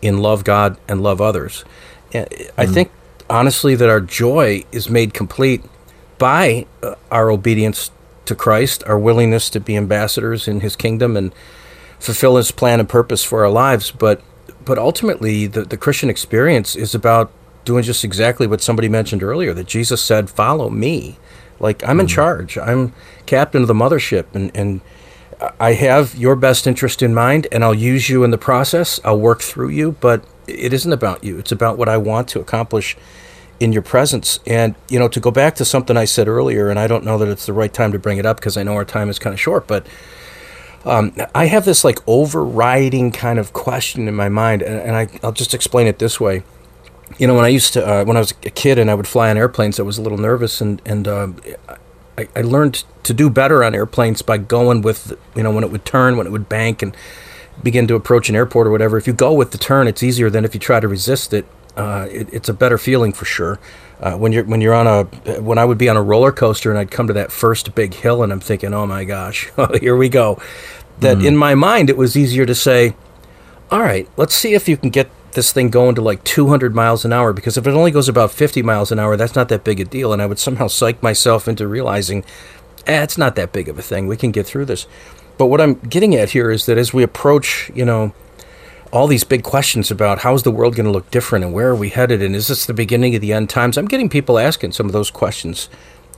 [0.00, 1.64] in love God and love others.
[2.12, 2.74] And I mm.
[2.74, 2.90] think
[3.28, 5.62] honestly that our joy is made complete
[6.16, 7.90] by uh, our obedience
[8.24, 11.32] to Christ, our willingness to be ambassadors in His kingdom and
[11.98, 13.90] fulfill His plan and purpose for our lives.
[13.90, 14.22] But
[14.64, 17.32] but ultimately, the, the Christian experience is about
[17.68, 21.18] doing just exactly what somebody mentioned earlier that Jesus said, Follow me.
[21.60, 22.00] Like, I'm mm-hmm.
[22.00, 22.58] in charge.
[22.58, 22.94] I'm
[23.26, 24.80] captain of the mothership, and, and
[25.60, 28.98] I have your best interest in mind, and I'll use you in the process.
[29.04, 31.38] I'll work through you, but it isn't about you.
[31.38, 32.96] It's about what I want to accomplish
[33.60, 34.40] in your presence.
[34.46, 37.18] And, you know, to go back to something I said earlier, and I don't know
[37.18, 39.18] that it's the right time to bring it up because I know our time is
[39.18, 39.86] kind of short, but
[40.84, 45.08] um, I have this like overriding kind of question in my mind, and, and I,
[45.22, 46.44] I'll just explain it this way
[47.16, 49.06] you know, when I used to, uh, when I was a kid and I would
[49.06, 51.28] fly on airplanes, I was a little nervous, and and uh,
[52.18, 55.70] I, I, learned to do better on airplanes by going with, you know, when it
[55.70, 56.96] would turn, when it would bank, and
[57.62, 58.98] begin to approach an airport or whatever.
[58.98, 61.46] If you go with the turn, it's easier than if you try to resist it.
[61.76, 63.58] Uh, it it's a better feeling for sure.
[64.00, 65.04] Uh, when you're when you're on a
[65.40, 67.94] when I would be on a roller coaster and I'd come to that first big
[67.94, 69.50] hill and I'm thinking, oh my gosh,
[69.80, 70.40] here we go.
[71.00, 71.26] That mm.
[71.26, 72.94] in my mind it was easier to say,
[73.70, 77.04] all right, let's see if you can get this thing going to like 200 miles
[77.04, 79.64] an hour because if it only goes about 50 miles an hour, that's not that
[79.64, 80.12] big a deal.
[80.12, 82.24] And I would somehow psych myself into realizing,
[82.86, 84.06] eh, it's not that big of a thing.
[84.06, 84.86] We can get through this.
[85.36, 88.12] But what I'm getting at here is that as we approach, you know,
[88.90, 91.76] all these big questions about how's the world going to look different and where are
[91.76, 93.76] we headed and is this the beginning of the end times?
[93.76, 95.68] I'm getting people asking some of those questions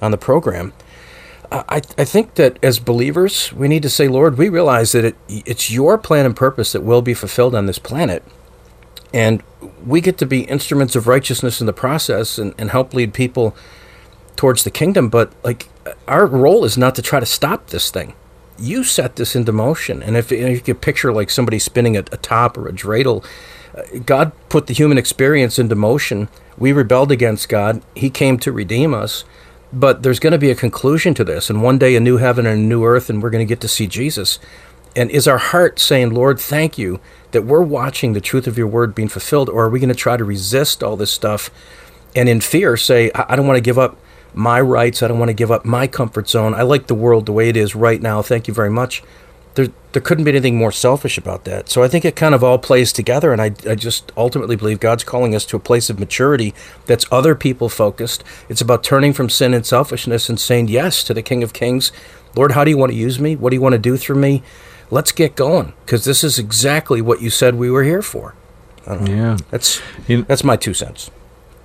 [0.00, 0.72] on the program.
[1.52, 5.16] I, I think that as believers, we need to say, Lord, we realize that it,
[5.28, 8.22] it's your plan and purpose that will be fulfilled on this planet
[9.12, 9.42] and
[9.84, 13.56] we get to be instruments of righteousness in the process and, and help lead people
[14.36, 15.08] towards the kingdom.
[15.08, 15.68] But like
[16.06, 18.14] our role is not to try to stop this thing.
[18.58, 20.02] You set this into motion.
[20.02, 23.24] And if, you could picture like somebody spinning a, a top or a dreidel,
[23.74, 26.28] uh, God put the human experience into motion.
[26.58, 27.82] We rebelled against God.
[27.96, 29.24] He came to redeem us.
[29.72, 31.48] But there's going to be a conclusion to this.
[31.48, 33.61] And one day, a new heaven and a new earth, and we're going to get
[33.61, 34.40] to see Jesus.
[34.96, 37.00] And is our heart saying, Lord, thank you
[37.33, 39.95] that we're watching the truth of your word being fulfilled, or are we going to
[39.95, 41.51] try to resist all this stuff
[42.14, 43.97] and in fear say, I, I don't want to give up
[44.35, 47.26] my rights, I don't want to give up my comfort zone, I like the world
[47.26, 49.03] the way it is right now, thank you very much.
[49.55, 51.68] There, there couldn't be anything more selfish about that.
[51.68, 54.78] So I think it kind of all plays together, and I, I just ultimately believe
[54.78, 56.55] God's calling us to a place of maturity
[56.87, 58.22] that's other people focused.
[58.49, 61.91] It's about turning from sin and selfishness and saying yes to the King of Kings.
[62.37, 63.35] Lord, how do you want to use me?
[63.35, 64.45] What do you want to do through me?
[64.91, 68.34] Let's get going because this is exactly what you said we were here for.
[68.86, 71.11] Yeah, that's you, that's my two cents.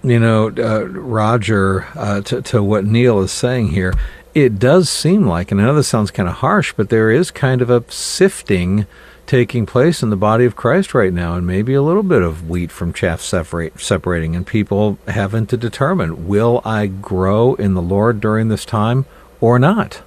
[0.04, 3.94] You know, uh, Roger, uh, to, to what Neil is saying here,
[4.36, 7.32] it does seem like, and I know this sounds kind of harsh, but there is
[7.32, 8.86] kind of a sifting
[9.26, 12.48] taking place in the body of Christ right now, and maybe a little bit of
[12.48, 17.82] wheat from chaff separate, separating, and people having to determine will I grow in the
[17.82, 19.06] Lord during this time
[19.42, 20.04] or not?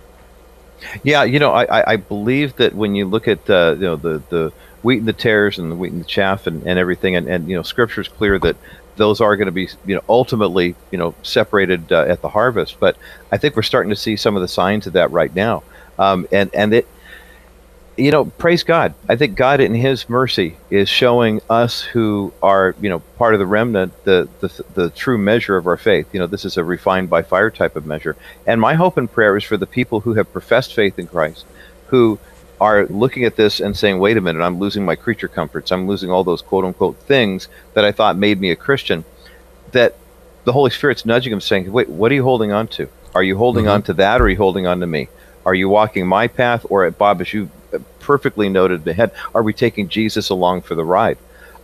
[1.03, 4.23] Yeah, you know, I, I believe that when you look at uh, you know the
[4.29, 4.53] the
[4.83, 7.49] wheat and the tares and the wheat and the chaff and, and everything, and, and
[7.49, 8.57] you know, Scripture is clear that
[8.97, 12.79] those are going to be you know ultimately you know separated uh, at the harvest.
[12.79, 12.97] But
[13.33, 15.63] I think we're starting to see some of the signs of that right now,
[15.99, 16.89] um, and and it
[17.99, 18.95] you know, praise God.
[19.09, 23.41] I think God in His mercy is showing us who are, you know, part of
[23.41, 26.07] the remnant, the, the the true measure of our faith.
[26.13, 28.17] You know, this is a refined by fire type of measure.
[28.47, 31.45] And my hope and prayer is for the people who have professed faith in Christ,
[31.89, 32.19] who
[32.61, 35.73] are looking at this and saying, "Wait a minute, I'm losing my creature comforts.
[35.73, 39.05] I'm losing all those quote unquote things that I thought made me a Christian."
[39.73, 39.97] That
[40.45, 42.89] the Holy Spirit's nudging them, saying, "Wait, what are you holding on to?
[43.15, 43.73] Are you holding mm-hmm.
[43.73, 45.09] on to that, or are you holding on to me?"
[45.47, 47.49] Are you walking my path, or Bob, as you
[48.01, 49.13] perfectly noted ahead.
[49.35, 51.19] Are we taking Jesus along for the ride?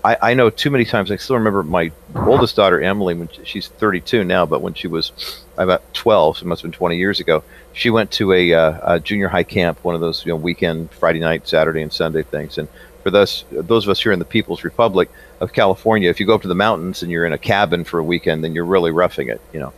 [0.04, 1.10] I, I know too many times.
[1.10, 5.42] I still remember my oldest daughter Emily when she's 32 now, but when she was
[5.56, 7.42] about 12, so it must have been 20 years ago.
[7.72, 10.90] She went to a, uh, a junior high camp, one of those you know weekend
[10.92, 12.58] Friday night, Saturday, and Sunday things.
[12.58, 12.68] And
[13.02, 16.34] for those those of us here in the People's Republic of California, if you go
[16.34, 18.90] up to the mountains and you're in a cabin for a weekend, then you're really
[18.90, 19.72] roughing it, you know.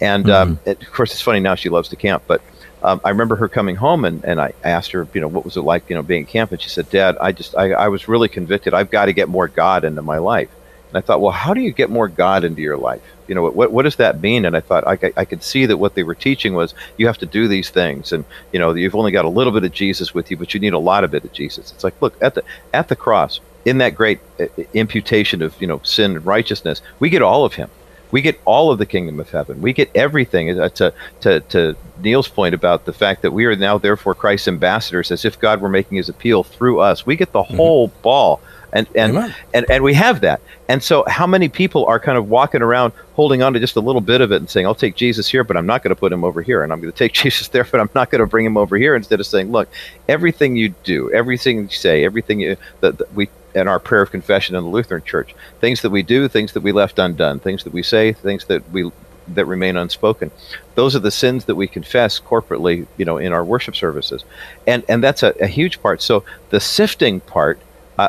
[0.00, 0.52] And mm-hmm.
[0.52, 2.42] um, it, of course, it's funny now she loves to camp, but
[2.82, 5.56] um, I remember her coming home and, and I asked her, you know, what was
[5.56, 6.52] it like, you know, being at camp?
[6.52, 8.74] And she said, Dad, I just, I, I was really convicted.
[8.74, 10.50] I've got to get more God into my life.
[10.88, 13.00] And I thought, well, how do you get more God into your life?
[13.28, 14.44] You know, what, what does that mean?
[14.44, 17.18] And I thought I, I could see that what they were teaching was you have
[17.18, 18.12] to do these things.
[18.12, 20.58] And, you know, you've only got a little bit of Jesus with you, but you
[20.58, 21.70] need a lot of it of Jesus.
[21.70, 25.66] It's like, look, at the, at the cross, in that great uh, imputation of, you
[25.68, 27.70] know, sin and righteousness, we get all of him
[28.10, 29.60] we get all of the kingdom of heaven.
[29.60, 30.58] We get everything.
[30.58, 34.48] Uh, to, to, to Neil's point about the fact that we are now therefore Christ's
[34.48, 37.06] ambassadors, as if God were making his appeal through us.
[37.06, 37.56] We get the mm-hmm.
[37.56, 38.40] whole ball.
[38.72, 40.40] And and, and and we have that.
[40.68, 43.80] And so how many people are kind of walking around holding on to just a
[43.80, 45.98] little bit of it and saying, I'll take Jesus here, but I'm not going to
[45.98, 46.62] put him over here.
[46.62, 48.76] And I'm going to take Jesus there, but I'm not going to bring him over
[48.76, 49.68] here instead of saying, look,
[50.08, 54.10] everything you do, everything you say, everything you that, that we in our prayer of
[54.10, 55.34] confession in the Lutheran Church.
[55.60, 58.68] Things that we do, things that we left undone, things that we say, things that
[58.70, 58.90] we
[59.28, 60.30] that remain unspoken.
[60.74, 64.24] Those are the sins that we confess corporately, you know, in our worship services,
[64.66, 66.02] and and that's a, a huge part.
[66.02, 67.60] So the sifting part.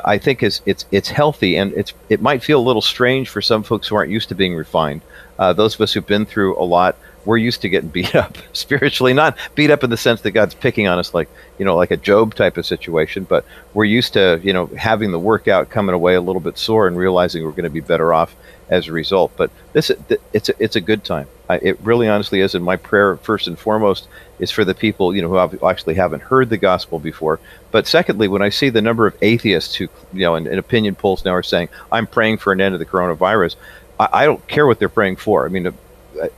[0.05, 3.41] I think is it's it's healthy and it's it might feel a little strange for
[3.41, 5.01] some folks who aren't used to being refined.
[5.37, 6.95] Uh, those of us who've been through a lot
[7.25, 10.53] we're used to getting beat up spiritually, not beat up in the sense that God's
[10.53, 14.13] picking on us like, you know, like a Job type of situation, but we're used
[14.13, 17.51] to, you know, having the workout coming away a little bit sore and realizing we're
[17.51, 18.35] going to be better off
[18.69, 19.31] as a result.
[19.35, 19.91] But this,
[20.33, 21.27] it's a, it's a good time.
[21.49, 22.55] I, it really honestly is.
[22.55, 24.07] And my prayer, first and foremost,
[24.39, 27.39] is for the people, you know, who actually haven't heard the gospel before.
[27.71, 30.95] But secondly, when I see the number of atheists who, you know, in, in opinion
[30.95, 33.57] polls now are saying, I'm praying for an end of the coronavirus,
[33.99, 35.45] I, don't care what they're praying for.
[35.45, 35.73] I mean,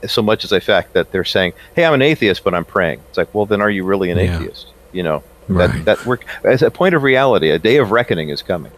[0.06, 3.00] so much as a fact that they're saying, "Hey, I'm an atheist, but I'm praying."
[3.08, 4.36] It's like, well, then are you really an yeah.
[4.36, 4.68] atheist?
[4.92, 5.72] You know, right.
[5.72, 7.50] that that work as a point of reality.
[7.50, 8.72] A day of reckoning is coming.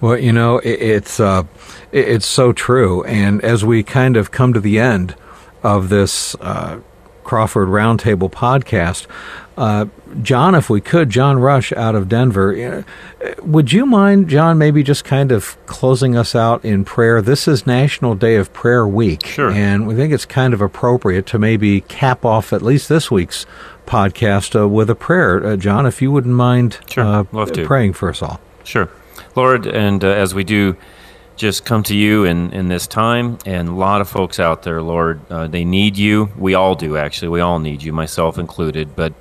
[0.00, 1.44] Well, you know, it, it's uh,
[1.92, 3.04] it, it's so true.
[3.04, 5.14] And as we kind of come to the end
[5.62, 6.80] of this uh,
[7.24, 9.06] Crawford Roundtable podcast,
[9.56, 9.86] uh,
[10.22, 12.84] John, if we could, John Rush out of Denver,
[13.42, 17.20] would you mind, John, maybe just kind of closing us out in prayer?
[17.20, 19.26] This is National Day of Prayer Week.
[19.26, 19.50] Sure.
[19.50, 23.46] And we think it's kind of appropriate to maybe cap off at least this week's
[23.86, 25.44] podcast uh, with a prayer.
[25.44, 27.04] Uh, John, if you wouldn't mind sure.
[27.04, 27.66] Uh, Love to.
[27.66, 28.40] praying for us all.
[28.64, 28.88] Sure.
[29.34, 30.76] Lord, and uh, as we do
[31.42, 33.36] just come to you in, in this time.
[33.44, 36.30] And a lot of folks out there, Lord, uh, they need you.
[36.38, 37.30] We all do, actually.
[37.30, 38.94] We all need you, myself included.
[38.94, 39.12] But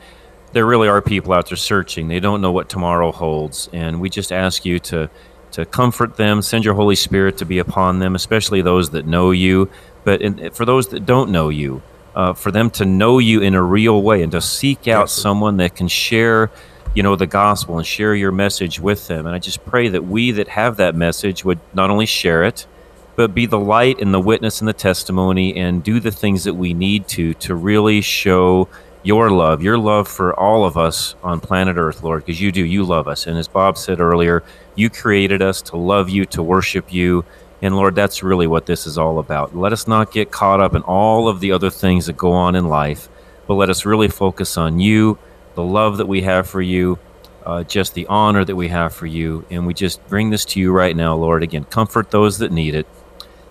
[0.51, 2.09] there really are people out there searching.
[2.09, 5.09] They don't know what tomorrow holds, and we just ask you to
[5.53, 9.31] to comfort them, send your Holy Spirit to be upon them, especially those that know
[9.31, 9.69] you.
[10.05, 11.81] But in, for those that don't know you,
[12.15, 15.11] uh, for them to know you in a real way and to seek out yes.
[15.11, 16.51] someone that can share,
[16.93, 19.25] you know, the gospel and share your message with them.
[19.25, 22.67] And I just pray that we that have that message would not only share it,
[23.15, 26.53] but be the light and the witness and the testimony and do the things that
[26.53, 28.67] we need to to really show
[29.03, 32.63] your love, your love for all of us on planet Earth, Lord, because you do.
[32.63, 33.25] You love us.
[33.25, 34.43] And as Bob said earlier,
[34.75, 37.25] you created us to love you, to worship you.
[37.61, 39.55] And Lord, that's really what this is all about.
[39.55, 42.55] Let us not get caught up in all of the other things that go on
[42.55, 43.09] in life,
[43.47, 45.17] but let us really focus on you,
[45.55, 46.99] the love that we have for you,
[47.45, 49.45] uh, just the honor that we have for you.
[49.49, 51.43] And we just bring this to you right now, Lord.
[51.43, 52.87] Again, comfort those that need it,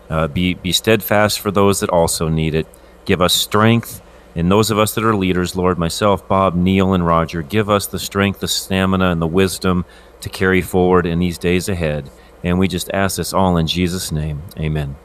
[0.08, 2.66] uh, be, be steadfast for those that also need it.
[3.04, 4.02] Give us strength
[4.34, 7.86] And those of us that are leaders, Lord, myself, Bob, Neil, and Roger, give us
[7.86, 9.84] the strength, the stamina, and the wisdom
[10.20, 12.10] to carry forward in these days ahead.
[12.44, 14.42] And we just ask this all in Jesus' name.
[14.58, 14.96] Amen.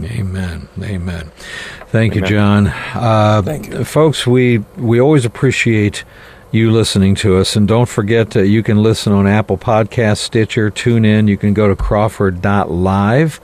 [0.00, 0.68] Amen.
[0.82, 1.30] Amen.
[1.88, 2.24] Thank Amen.
[2.24, 2.66] you, John.
[2.66, 3.84] Uh, Thank you.
[3.84, 6.04] Folks, we, we always appreciate
[6.54, 7.56] you listening to us.
[7.56, 11.28] And don't forget, uh, you can listen on Apple Podcast, Stitcher, TuneIn.
[11.28, 13.40] You can go to crawford.live.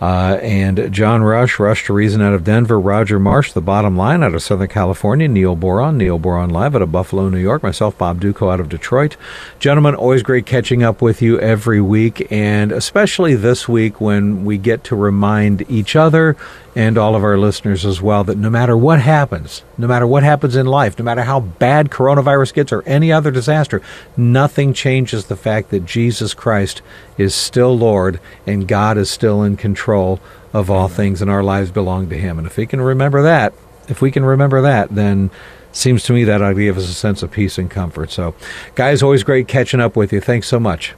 [0.00, 4.22] Uh, and John Rush, Rush to Reason out of Denver, Roger Marsh, The Bottom Line
[4.22, 7.96] out of Southern California, Neil Boron, Neil Boron Live out of Buffalo, New York, myself,
[7.96, 9.16] Bob Dutko out of Detroit.
[9.58, 14.58] Gentlemen, always great catching up with you every week, and especially this week when we
[14.58, 16.36] get to remind each other
[16.74, 20.22] and all of our listeners as well that no matter what happens, no matter what
[20.22, 23.80] happens in life, no matter how bad coronavirus gets or any other disaster,
[24.14, 26.82] nothing changes the fact that Jesus Christ
[27.16, 31.70] is still Lord and God is still in control of all things and our lives
[31.70, 32.38] belong to him.
[32.38, 33.52] And if we can remember that,
[33.88, 35.30] if we can remember that, then
[35.72, 38.10] seems to me that ought to give us a sense of peace and comfort.
[38.10, 38.34] So,
[38.74, 40.20] guys, always great catching up with you.
[40.20, 40.94] Thanks so much.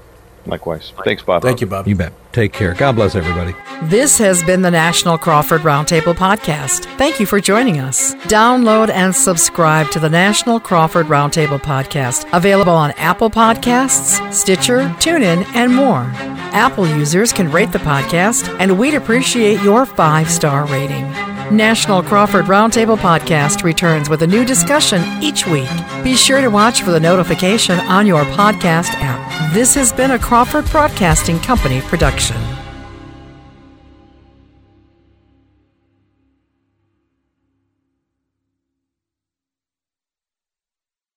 [0.47, 0.93] Likewise.
[1.05, 1.43] Thanks, Bob.
[1.43, 1.86] Thank you, Bob.
[1.86, 2.12] You bet.
[2.32, 2.74] Take care.
[2.74, 3.55] God bless everybody.
[3.84, 6.84] This has been the National Crawford Roundtable Podcast.
[6.97, 8.14] Thank you for joining us.
[8.26, 15.45] Download and subscribe to the National Crawford Roundtable Podcast, available on Apple Podcasts, Stitcher, TuneIn,
[15.55, 16.11] and more.
[16.53, 21.38] Apple users can rate the podcast, and we'd appreciate your five star rating.
[21.51, 25.68] National Crawford Roundtable Podcast returns with a new discussion each week.
[26.05, 29.55] Be sure to watch for the notification on your podcast app.
[29.55, 32.36] This has been a Crawford Broadcasting Company production.